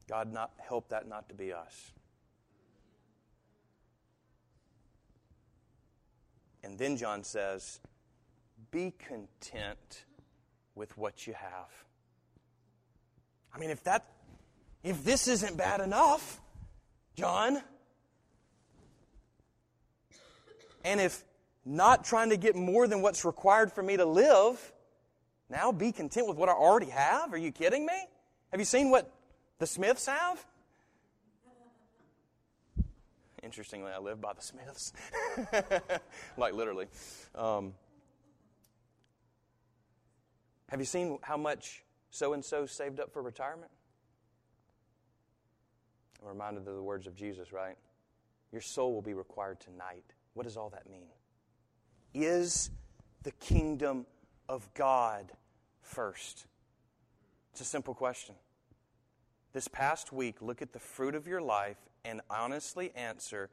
God, 0.07 0.33
not 0.33 0.51
help 0.57 0.89
that 0.89 1.07
not 1.07 1.29
to 1.29 1.35
be 1.35 1.53
us. 1.53 1.91
And 6.63 6.77
then 6.77 6.97
John 6.97 7.23
says, 7.23 7.79
Be 8.71 8.91
content 8.97 10.05
with 10.79 10.97
what 10.97 11.27
you 11.27 11.33
have. 11.33 11.85
I 13.53 13.59
mean, 13.59 13.69
if 13.69 13.83
that 13.83 14.05
if 14.81 15.03
this 15.03 15.27
isn't 15.27 15.57
bad 15.57 15.81
enough, 15.81 16.39
John, 17.15 17.61
and 20.85 21.01
if 21.01 21.21
not 21.65 22.05
trying 22.05 22.29
to 22.29 22.37
get 22.37 22.55
more 22.55 22.87
than 22.87 23.01
what's 23.01 23.25
required 23.25 23.73
for 23.73 23.83
me 23.83 23.97
to 23.97 24.05
live, 24.05 24.71
now 25.49 25.73
be 25.73 25.91
content 25.91 26.27
with 26.27 26.37
what 26.37 26.47
I 26.47 26.53
already 26.53 26.89
have? 26.89 27.33
Are 27.33 27.37
you 27.37 27.51
kidding 27.51 27.85
me? 27.85 28.07
Have 28.51 28.61
you 28.61 28.65
seen 28.65 28.89
what 28.89 29.11
the 29.59 29.67
Smiths 29.67 30.05
have? 30.05 30.43
Interestingly, 33.43 33.91
I 33.91 33.99
live 33.99 34.21
by 34.21 34.31
the 34.33 34.41
Smiths. 34.41 34.93
like 36.37 36.53
literally. 36.53 36.87
Um, 37.35 37.73
have 40.69 40.79
you 40.79 40.85
seen 40.85 41.17
how 41.21 41.37
much 41.37 41.83
so 42.11 42.33
and 42.33 42.45
so 42.45 42.65
saved 42.65 42.99
up 42.99 43.11
for 43.11 43.21
retirement? 43.21 43.71
I'm 46.21 46.29
reminded 46.29 46.67
of 46.67 46.75
the 46.75 46.81
words 46.81 47.07
of 47.07 47.15
Jesus, 47.15 47.51
right? 47.51 47.75
Your 48.51 48.61
soul 48.61 48.93
will 48.93 49.01
be 49.01 49.13
required 49.13 49.59
tonight. 49.59 50.03
What 50.33 50.43
does 50.43 50.57
all 50.57 50.69
that 50.69 50.89
mean? 50.89 51.07
Is 52.13 52.69
the 53.23 53.31
kingdom 53.31 54.05
of 54.47 54.71
God 54.73 55.31
first? 55.81 56.45
It's 57.51 57.61
a 57.61 57.65
simple 57.65 57.93
question. 57.93 58.35
This 59.53 59.67
past 59.67 60.13
week, 60.13 60.41
look 60.41 60.61
at 60.61 60.73
the 60.73 60.79
fruit 60.79 61.15
of 61.15 61.27
your 61.27 61.41
life 61.41 61.77
and 62.05 62.21
honestly 62.29 62.91
answer 62.95 63.49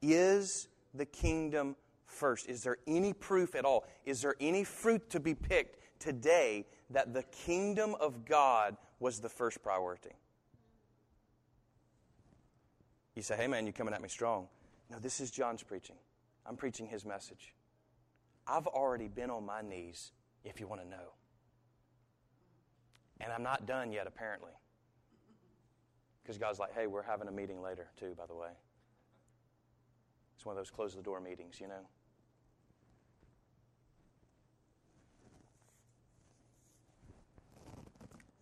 Is 0.00 0.68
the 0.94 1.06
kingdom 1.06 1.76
first? 2.06 2.48
Is 2.48 2.62
there 2.62 2.78
any 2.86 3.12
proof 3.12 3.54
at 3.54 3.64
all? 3.64 3.84
Is 4.04 4.22
there 4.22 4.34
any 4.40 4.64
fruit 4.64 5.10
to 5.10 5.20
be 5.20 5.34
picked 5.34 5.78
today 6.02 6.66
that 6.90 7.14
the 7.14 7.22
kingdom 7.22 7.94
of 8.00 8.24
God 8.24 8.76
was 9.00 9.20
the 9.20 9.28
first 9.28 9.62
priority? 9.62 10.10
You 13.14 13.22
say, 13.22 13.36
hey 13.36 13.46
man, 13.46 13.66
you're 13.66 13.72
coming 13.72 13.94
at 13.94 14.02
me 14.02 14.08
strong. 14.08 14.48
No, 14.90 14.98
this 14.98 15.20
is 15.20 15.30
John's 15.30 15.62
preaching. 15.62 15.96
I'm 16.44 16.56
preaching 16.56 16.86
his 16.86 17.04
message. 17.04 17.54
I've 18.46 18.66
already 18.66 19.08
been 19.08 19.30
on 19.30 19.46
my 19.46 19.62
knees, 19.62 20.12
if 20.44 20.58
you 20.60 20.66
want 20.66 20.82
to 20.82 20.88
know. 20.88 21.14
And 23.20 23.32
I'm 23.32 23.42
not 23.42 23.66
done 23.66 23.92
yet, 23.92 24.06
apparently. 24.06 24.50
Because 26.22 26.38
God's 26.38 26.58
like, 26.58 26.74
hey, 26.74 26.86
we're 26.86 27.02
having 27.02 27.28
a 27.28 27.32
meeting 27.32 27.62
later, 27.62 27.88
too, 27.96 28.14
by 28.18 28.26
the 28.26 28.34
way. 28.34 28.50
It's 30.36 30.44
one 30.44 30.56
of 30.56 30.58
those 30.58 30.70
close 30.70 30.94
the 30.94 31.02
door 31.02 31.20
meetings, 31.20 31.60
you 31.60 31.68
know. 31.68 31.86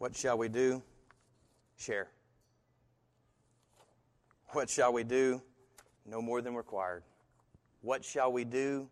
What 0.01 0.17
shall 0.17 0.39
we 0.39 0.49
do? 0.49 0.83
Share. 1.77 2.09
What 4.53 4.71
shall 4.71 4.95
we 4.95 5.05
do? 5.05 5.43
No 6.07 6.23
more 6.23 6.41
than 6.41 6.55
required. 6.55 7.03
What 7.83 8.03
shall 8.03 8.33
we 8.33 8.45
do? 8.45 8.89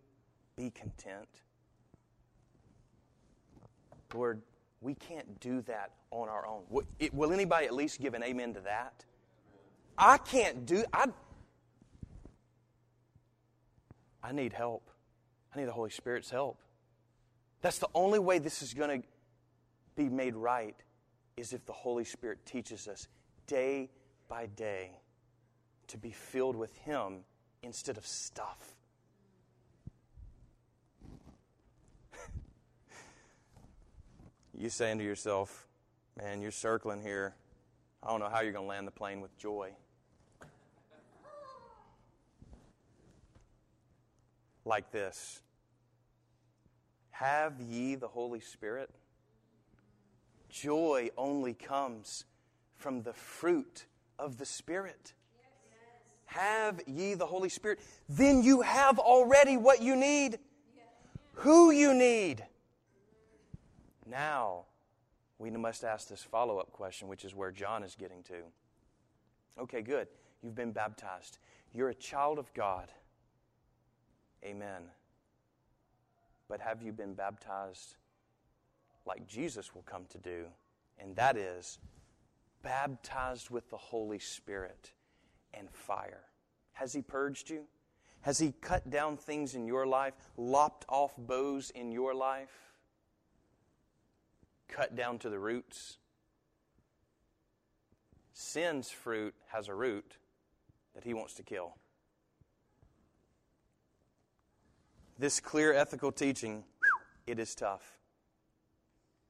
Be 0.54 0.68
content. 0.68 1.26
Lord, 4.12 4.42
we 4.82 4.92
can't 4.96 5.40
do 5.40 5.62
that 5.62 5.92
on 6.10 6.28
our 6.28 6.46
own. 6.46 6.64
Will 6.68 7.32
anybody 7.32 7.64
at 7.64 7.72
least 7.72 8.02
give 8.02 8.12
an 8.12 8.22
amen 8.22 8.52
to 8.52 8.60
that? 8.60 9.06
I 9.96 10.18
can't 10.18 10.66
do 10.66 10.84
I 10.92 11.06
I 14.22 14.32
need 14.32 14.52
help. 14.52 14.90
I 15.54 15.58
need 15.58 15.68
the 15.68 15.72
Holy 15.72 15.88
Spirit's 15.88 16.28
help. 16.28 16.60
That's 17.62 17.78
the 17.78 17.88
only 17.94 18.18
way 18.18 18.38
this 18.38 18.60
is 18.60 18.74
going 18.74 19.00
to 19.00 19.08
be 19.96 20.10
made 20.10 20.36
right 20.36 20.76
is 21.38 21.52
if 21.52 21.64
the 21.66 21.72
Holy 21.72 22.04
Spirit 22.04 22.44
teaches 22.44 22.88
us 22.88 23.06
day 23.46 23.90
by 24.28 24.46
day 24.46 24.90
to 25.86 25.96
be 25.96 26.10
filled 26.10 26.56
with 26.56 26.76
Him 26.78 27.20
instead 27.62 27.96
of 27.96 28.04
stuff. 28.04 28.74
you 34.58 34.68
saying 34.68 34.98
to 34.98 35.04
yourself, 35.04 35.68
man, 36.16 36.42
you're 36.42 36.50
circling 36.50 37.00
here. 37.00 37.36
I 38.02 38.08
don't 38.08 38.18
know 38.20 38.28
how 38.28 38.40
you're 38.40 38.52
going 38.52 38.64
to 38.64 38.68
land 38.68 38.86
the 38.86 38.92
plane 38.92 39.20
with 39.20 39.38
joy. 39.38 39.70
Like 44.64 44.90
this 44.90 45.40
Have 47.12 47.60
ye 47.60 47.94
the 47.94 48.08
Holy 48.08 48.40
Spirit? 48.40 48.90
Joy 50.48 51.10
only 51.16 51.54
comes 51.54 52.24
from 52.76 53.02
the 53.02 53.12
fruit 53.12 53.86
of 54.18 54.38
the 54.38 54.46
Spirit 54.46 55.12
have 56.28 56.82
ye 56.86 57.14
the 57.14 57.26
Holy 57.26 57.48
Spirit, 57.48 57.80
then 58.08 58.42
you 58.42 58.60
have 58.60 58.98
already 58.98 59.56
what 59.56 59.82
you 59.82 59.96
need, 59.96 60.38
who 61.32 61.70
you 61.70 61.94
need. 61.94 62.44
Now, 64.06 64.66
we 65.38 65.50
must 65.50 65.84
ask 65.84 66.08
this 66.08 66.22
follow 66.22 66.58
up 66.58 66.70
question, 66.70 67.08
which 67.08 67.24
is 67.24 67.34
where 67.34 67.50
John 67.50 67.82
is 67.82 67.94
getting 67.94 68.22
to. 68.24 68.42
Okay, 69.58 69.80
good. 69.80 70.08
You've 70.42 70.54
been 70.54 70.72
baptized. 70.72 71.38
You're 71.72 71.88
a 71.88 71.94
child 71.94 72.38
of 72.38 72.52
God. 72.52 72.88
Amen. 74.44 74.82
But 76.48 76.60
have 76.60 76.82
you 76.82 76.92
been 76.92 77.14
baptized 77.14 77.96
like 79.08 79.26
Jesus 79.26 79.74
will 79.74 79.82
come 79.82 80.04
to 80.10 80.18
do? 80.18 80.44
And 80.98 81.16
that 81.16 81.36
is 81.36 81.78
baptized 82.62 83.50
with 83.50 83.70
the 83.70 83.76
Holy 83.76 84.18
Spirit 84.18 84.92
and 85.54 85.70
fire. 85.70 86.24
Has 86.74 86.92
He 86.92 87.02
purged 87.02 87.50
you? 87.50 87.64
Has 88.20 88.38
He 88.38 88.52
cut 88.60 88.90
down 88.90 89.16
things 89.16 89.54
in 89.54 89.66
your 89.66 89.86
life, 89.86 90.14
lopped 90.36 90.84
off 90.88 91.14
boughs 91.16 91.70
in 91.70 91.90
your 91.90 92.14
life, 92.14 92.72
cut 94.68 94.94
down 94.94 95.18
to 95.20 95.30
the 95.30 95.38
roots? 95.38 95.98
Sin's 98.32 98.90
fruit 98.90 99.34
has 99.48 99.68
a 99.68 99.74
root 99.74 100.18
that 100.94 101.04
He 101.04 101.14
wants 101.14 101.34
to 101.34 101.42
kill. 101.42 101.76
This 105.18 105.40
clear 105.40 105.72
ethical 105.72 106.12
teaching, 106.12 106.62
it 107.26 107.40
is 107.40 107.54
tough. 107.56 107.97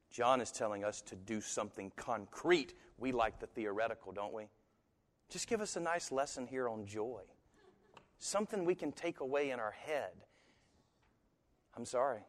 John 0.09 0.41
is 0.41 0.51
telling 0.51 0.83
us 0.83 1.01
to 1.03 1.15
do 1.15 1.39
something 1.41 1.91
concrete. 1.95 2.73
We 2.97 3.11
like 3.11 3.39
the 3.39 3.47
theoretical, 3.47 4.11
don't 4.11 4.33
we? 4.33 4.45
Just 5.29 5.47
give 5.47 5.61
us 5.61 5.75
a 5.75 5.79
nice 5.79 6.11
lesson 6.11 6.47
here 6.47 6.67
on 6.67 6.85
joy. 6.85 7.21
Something 8.17 8.65
we 8.65 8.75
can 8.75 8.91
take 8.91 9.19
away 9.19 9.51
in 9.51 9.59
our 9.59 9.71
head. 9.71 10.11
I'm 11.77 11.85
sorry. 11.85 12.21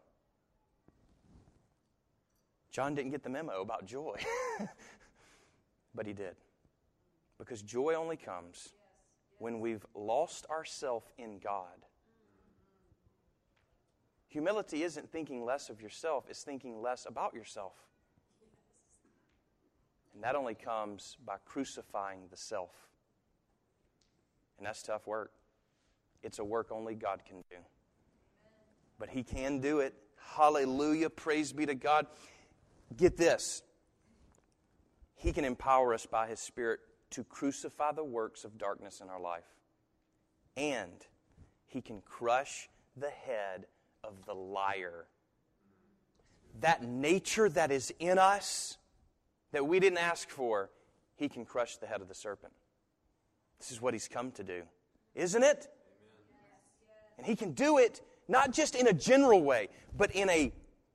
John 2.70 2.94
didn't 2.94 3.10
get 3.10 3.24
the 3.24 3.30
memo 3.30 3.62
about 3.62 3.86
joy, 3.86 4.20
but 5.94 6.06
he 6.06 6.12
did. 6.12 6.36
Because 7.38 7.62
joy 7.62 7.94
only 7.94 8.16
comes 8.16 8.74
when 9.38 9.58
we've 9.58 9.84
lost 9.94 10.46
ourself 10.50 11.10
in 11.18 11.38
God. 11.38 11.84
Humility 14.30 14.84
isn't 14.84 15.10
thinking 15.10 15.44
less 15.44 15.70
of 15.70 15.82
yourself, 15.82 16.24
it's 16.28 16.42
thinking 16.42 16.80
less 16.80 17.04
about 17.06 17.34
yourself. 17.34 17.74
And 20.14 20.22
that 20.24 20.36
only 20.36 20.54
comes 20.54 21.16
by 21.24 21.36
crucifying 21.44 22.20
the 22.30 22.36
self. 22.36 22.70
And 24.58 24.66
that's 24.66 24.82
tough 24.82 25.06
work. 25.06 25.32
It's 26.22 26.38
a 26.38 26.44
work 26.44 26.68
only 26.70 26.94
God 26.94 27.22
can 27.26 27.38
do. 27.50 27.56
But 28.98 29.08
He 29.08 29.22
can 29.22 29.60
do 29.60 29.80
it. 29.80 29.94
Hallelujah. 30.16 31.10
Praise 31.10 31.52
be 31.52 31.66
to 31.66 31.74
God. 31.74 32.06
Get 32.96 33.16
this 33.16 33.62
He 35.16 35.32
can 35.32 35.44
empower 35.44 35.94
us 35.94 36.06
by 36.06 36.28
His 36.28 36.40
Spirit 36.40 36.80
to 37.10 37.24
crucify 37.24 37.92
the 37.92 38.04
works 38.04 38.44
of 38.44 38.58
darkness 38.58 39.00
in 39.00 39.08
our 39.08 39.20
life. 39.20 39.48
And 40.56 41.04
He 41.66 41.80
can 41.80 42.00
crush 42.02 42.68
the 42.96 43.10
head 43.10 43.66
of 44.04 44.24
the 44.26 44.34
liar. 44.34 45.06
that 46.60 46.82
nature 46.82 47.48
that 47.48 47.70
is 47.70 47.92
in 48.00 48.18
us 48.18 48.76
that 49.52 49.66
we 49.66 49.80
didn't 49.80 49.98
ask 49.98 50.28
for, 50.28 50.70
he 51.16 51.28
can 51.28 51.44
crush 51.44 51.76
the 51.76 51.86
head 51.86 52.00
of 52.00 52.08
the 52.08 52.14
serpent. 52.14 52.52
This 53.58 53.70
is 53.70 53.80
what 53.80 53.94
he's 53.94 54.08
come 54.08 54.30
to 54.32 54.42
do, 54.42 54.62
isn't 55.14 55.42
it? 55.42 55.68
And 57.18 57.26
he 57.26 57.36
can 57.36 57.52
do 57.52 57.78
it 57.78 58.02
not 58.28 58.52
just 58.52 58.74
in 58.74 58.86
a 58.88 58.92
general 58.92 59.42
way, 59.42 59.68
but 59.96 60.10
in 60.12 60.30
a 60.30 60.52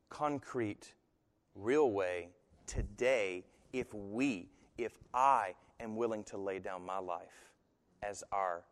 concrete, 0.09 0.93
real 1.53 1.91
way 1.91 2.29
today 2.65 3.45
if 3.73 3.93
we, 3.93 4.49
if 4.77 4.93
I 5.13 5.55
am 5.79 5.95
willing 5.95 6.23
to 6.25 6.37
lay 6.37 6.59
down 6.59 6.85
my 6.85 6.99
life 6.99 7.51
as 8.01 8.23
our 8.31 8.63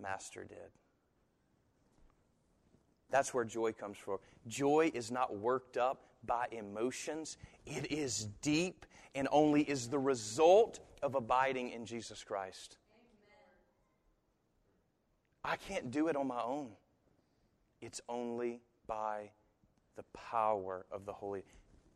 master 0.00 0.44
did. 0.44 0.70
That's 3.10 3.32
where 3.32 3.44
joy 3.44 3.72
comes 3.72 3.96
from. 3.96 4.18
Joy 4.46 4.90
is 4.94 5.10
not 5.10 5.36
worked 5.36 5.76
up 5.76 6.02
by 6.24 6.46
emotions, 6.50 7.36
it 7.64 7.92
is 7.92 8.24
deep 8.42 8.84
and 9.14 9.28
only 9.30 9.62
is 9.62 9.88
the 9.88 9.98
result 9.98 10.80
of 11.02 11.14
abiding 11.14 11.70
in 11.70 11.86
Jesus 11.86 12.24
Christ. 12.24 12.78
I 15.44 15.56
can't 15.56 15.92
do 15.92 16.08
it 16.08 16.16
on 16.16 16.26
my 16.26 16.42
own. 16.42 16.70
It's 17.80 18.00
only 18.08 18.60
by 18.88 19.30
the 19.96 20.02
power 20.12 20.84
of 20.90 21.06
the 21.06 21.12
Holy 21.12 21.44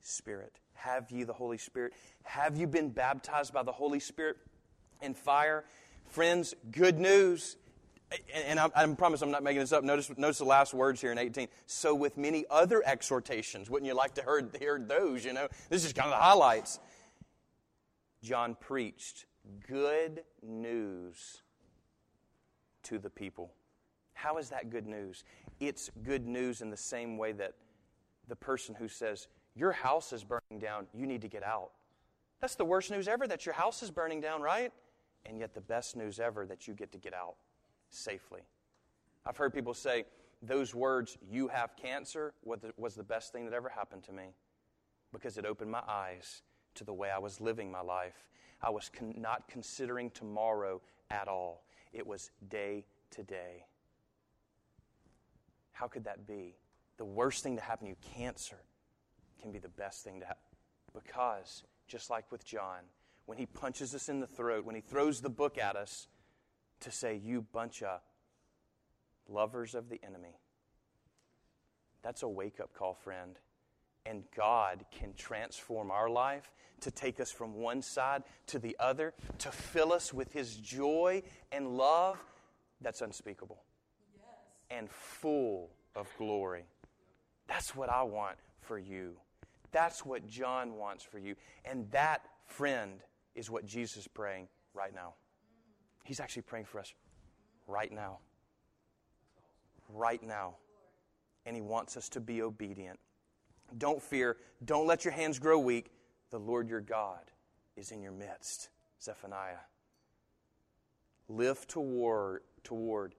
Spirit. 0.01 0.61
Have 0.75 1.11
you 1.11 1.25
the 1.25 1.33
Holy 1.33 1.59
Spirit? 1.59 1.93
Have 2.23 2.57
you 2.57 2.67
been 2.67 2.91
baptized 2.91 3.53
by 3.53 3.63
the 3.63 3.73
Holy 3.73 4.01
Spirit 4.01 4.37
in 5.03 5.15
fire? 5.15 5.65
Friends, 6.07 6.55
good 6.71 6.99
news 6.99 7.57
and 8.35 8.59
I, 8.59 8.69
I 8.75 8.87
promise 8.87 9.23
I'm 9.23 9.31
not 9.31 9.43
making 9.43 9.61
this 9.61 9.73
up. 9.73 9.85
Notice, 9.85 10.11
notice 10.17 10.39
the 10.39 10.45
last 10.45 10.75
words 10.75 11.01
here 11.01 11.13
in 11.13 11.19
18. 11.19 11.49
So, 11.67 11.95
with 11.95 12.17
many 12.17 12.45
other 12.51 12.83
exhortations, 12.85 13.71
wouldn't 13.71 13.87
you 13.87 13.95
like 13.95 14.15
to 14.15 14.23
hear, 14.59 14.79
those? 14.79 15.25
You 15.25 15.33
know, 15.33 15.49
this 15.69 15.85
is 15.85 15.93
kind 15.93 16.07
of 16.07 16.13
the 16.13 16.23
highlights. 16.23 16.81
John 18.23 18.57
preached 18.61 19.27
good 19.67 20.23
news 20.43 21.43
to 22.85 22.99
the 22.99 23.11
people. 23.11 23.53
How 24.15 24.39
is 24.39 24.51
that 24.51 24.71
good 24.71 24.87
news? 24.87 25.25
It's 25.61 25.91
good 26.03 26.27
news 26.27 26.61
in 26.61 26.71
the 26.71 26.77
same 26.77 27.17
way 27.17 27.33
that 27.33 27.55
the 28.29 28.37
person 28.37 28.75
who 28.75 28.89
says, 28.89 29.29
Your 29.55 29.73
house 29.73 30.13
is 30.13 30.25
burning 30.25 30.59
down, 30.59 30.87
you 30.93 31.07
need 31.07 31.23
to 31.23 31.29
get 31.29 31.45
out. 31.45 31.71
That's 32.41 32.57
the 32.57 32.65
worst 32.65 32.91
news 32.91 33.07
ever 33.07 33.29
that 33.29 33.47
your 33.47 33.55
house 33.55 33.83
is 33.83 33.91
burning 33.91 34.21
down, 34.21 34.43
right? 34.43 34.73
And 35.27 35.39
yet, 35.39 35.55
the 35.55 35.61
best 35.61 35.97
news 35.97 36.19
ever 36.19 36.47
that 36.47 36.67
you 36.67 36.75
get 36.75 36.91
to 36.93 36.99
get 36.99 37.15
out 37.15 37.37
safely. 37.91 38.41
I've 39.27 39.37
heard 39.37 39.53
people 39.53 39.75
say, 39.75 40.05
those 40.43 40.75
words, 40.75 41.19
you 41.31 41.49
have 41.49 41.77
cancer, 41.77 42.33
was 42.45 42.95
the 42.95 43.03
best 43.03 43.33
thing 43.33 43.45
that 43.45 43.53
ever 43.53 43.69
happened 43.69 44.05
to 44.05 44.13
me 44.13 44.35
because 45.13 45.37
it 45.37 45.45
opened 45.45 45.71
my 45.71 45.83
eyes 45.87 46.43
to 46.77 46.85
the 46.85 46.95
way 46.95 47.11
I 47.11 47.19
was 47.19 47.41
living 47.41 47.71
my 47.71 47.83
life. 47.83 48.27
I 48.63 48.71
was 48.71 48.91
con- 48.97 49.15
not 49.19 49.49
considering 49.49 50.11
tomorrow 50.11 50.81
at 51.11 51.29
all, 51.29 51.65
it 51.93 52.07
was 52.07 52.31
day 52.49 52.85
to 53.11 53.23
day. 53.23 53.65
How 55.73 55.89
could 55.89 56.05
that 56.05 56.27
be? 56.27 56.55
The 56.99 57.05
worst 57.05 57.43
thing 57.43 57.57
to 57.57 57.63
happen 57.63 57.87
to 57.87 57.91
you, 57.91 57.97
cancer, 58.15 58.59
can 59.41 59.51
be 59.51 59.59
the 59.59 59.69
best 59.69 60.05
thing 60.05 60.21
to 60.21 60.27
happen. 60.27 60.43
Because, 60.95 61.65
just 61.89 62.11
like 62.11 62.31
with 62.31 62.45
John, 62.45 62.81
when 63.27 63.39
he 63.39 63.47
punches 63.47 63.95
us 63.95 64.09
in 64.09 64.21
the 64.21 64.27
throat, 64.27 64.65
when 64.65 64.75
he 64.75 64.81
throws 64.81 65.21
the 65.21 65.31
book 65.31 65.59
at 65.59 65.77
us, 65.77 66.09
to 66.81 66.91
say, 66.91 67.21
You 67.23 67.43
bunch 67.53 67.83
of 67.83 68.01
lovers 69.29 69.75
of 69.75 69.89
the 69.89 70.01
enemy. 70.05 70.39
That's 72.03 72.23
a 72.23 72.29
wake 72.29 72.61
up 72.61 72.75
call, 72.75 72.95
friend. 72.95 73.39
And 74.07 74.25
God 74.35 74.85
can 74.91 75.13
transform 75.15 75.91
our 75.91 76.09
life 76.09 76.51
to 76.81 76.91
take 76.91 77.21
us 77.21 77.31
from 77.31 77.55
one 77.55 77.83
side 77.83 78.23
to 78.47 78.59
the 78.59 78.77
other, 78.81 79.13
to 79.39 79.51
fill 79.51 79.93
us 79.93 80.15
with 80.15 80.33
His 80.33 80.57
joy 80.57 81.23
and 81.53 81.77
love 81.77 82.19
that's 82.81 83.03
unspeakable 83.03 83.63
yes. 84.15 84.25
and 84.71 84.91
full 84.91 85.71
of 85.95 86.09
glory. 86.17 86.65
That's 87.47 87.75
what 87.77 87.91
I 87.91 88.03
want 88.03 88.37
for 88.61 88.79
you. 88.79 89.17
That's 89.73 90.05
what 90.05 90.27
John 90.27 90.77
wants 90.77 91.05
for 91.05 91.19
you. 91.19 91.37
And 91.65 91.91
that, 91.91 92.23
friend, 92.47 93.01
is 93.35 93.51
what 93.51 93.67
Jesus 93.67 93.99
is 93.99 94.09
praying 94.09 94.49
right 94.75 94.95
now. 94.95 95.15
He's 96.05 96.21
actually 96.21 96.43
praying 96.43 96.67
for 96.67 96.81
us 96.81 96.93
right 97.67 97.93
now. 97.93 98.19
Right 99.89 100.23
now. 100.23 100.57
And 101.47 101.55
He 101.55 101.63
wants 101.63 101.97
us 101.97 102.09
to 102.11 102.21
be 102.21 102.43
obedient. 102.43 102.99
Don't 103.79 104.03
fear. 104.03 104.37
Don't 104.65 104.87
let 104.87 105.05
your 105.05 105.13
hands 105.13 105.39
grow 105.39 105.59
weak. 105.59 105.93
The 106.31 106.39
Lord 106.39 106.69
your 106.69 106.81
God 106.81 107.31
is 107.77 107.93
in 107.93 108.03
your 108.03 108.13
midst. 108.13 108.69
Zephaniah. 109.03 109.57
Live 111.29 111.67
toward, 111.67 112.43
toward 112.65 113.15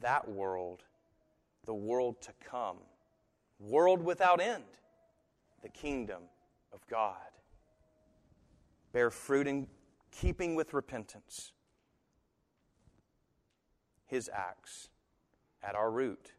that 0.00 0.28
world, 0.28 0.84
the 1.64 1.74
world 1.74 2.20
to 2.22 2.32
come, 2.44 2.76
world 3.58 4.02
without 4.02 4.40
end, 4.40 4.64
the 5.62 5.68
kingdom 5.68 6.22
of 6.72 6.86
God. 6.86 7.16
Bear 8.92 9.10
fruit 9.10 9.46
in 9.46 9.66
keeping 10.10 10.54
with 10.54 10.74
repentance 10.74 11.52
his 14.06 14.30
axe 14.32 14.88
at 15.62 15.74
our 15.74 15.90
root, 15.90 16.32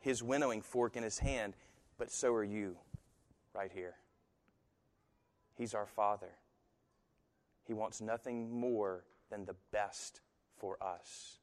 his 0.00 0.22
winnowing 0.22 0.62
fork 0.62 0.96
in 0.96 1.02
his 1.02 1.18
hand, 1.18 1.54
but 1.98 2.10
so 2.10 2.32
are 2.34 2.44
you 2.44 2.76
right 3.54 3.70
here. 3.72 3.94
He's 5.56 5.74
our 5.74 5.86
Father. 5.86 6.30
He 7.64 7.72
wants 7.72 8.00
nothing 8.00 8.58
more 8.58 9.04
than 9.30 9.44
the 9.44 9.54
best 9.70 10.20
for 10.56 10.76
us. 10.82 11.38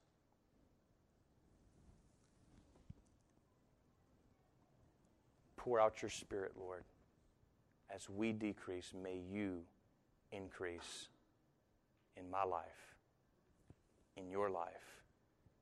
Pour 5.56 5.80
out 5.80 6.02
your 6.02 6.10
Spirit, 6.10 6.54
Lord. 6.60 6.84
As 7.94 8.10
we 8.10 8.34
decrease, 8.34 8.94
may 8.94 9.20
you 9.32 9.62
increase 10.32 11.10
in 12.16 12.30
my 12.30 12.44
life, 12.44 12.96
in 14.16 14.30
your 14.30 14.50
life. 14.50 14.99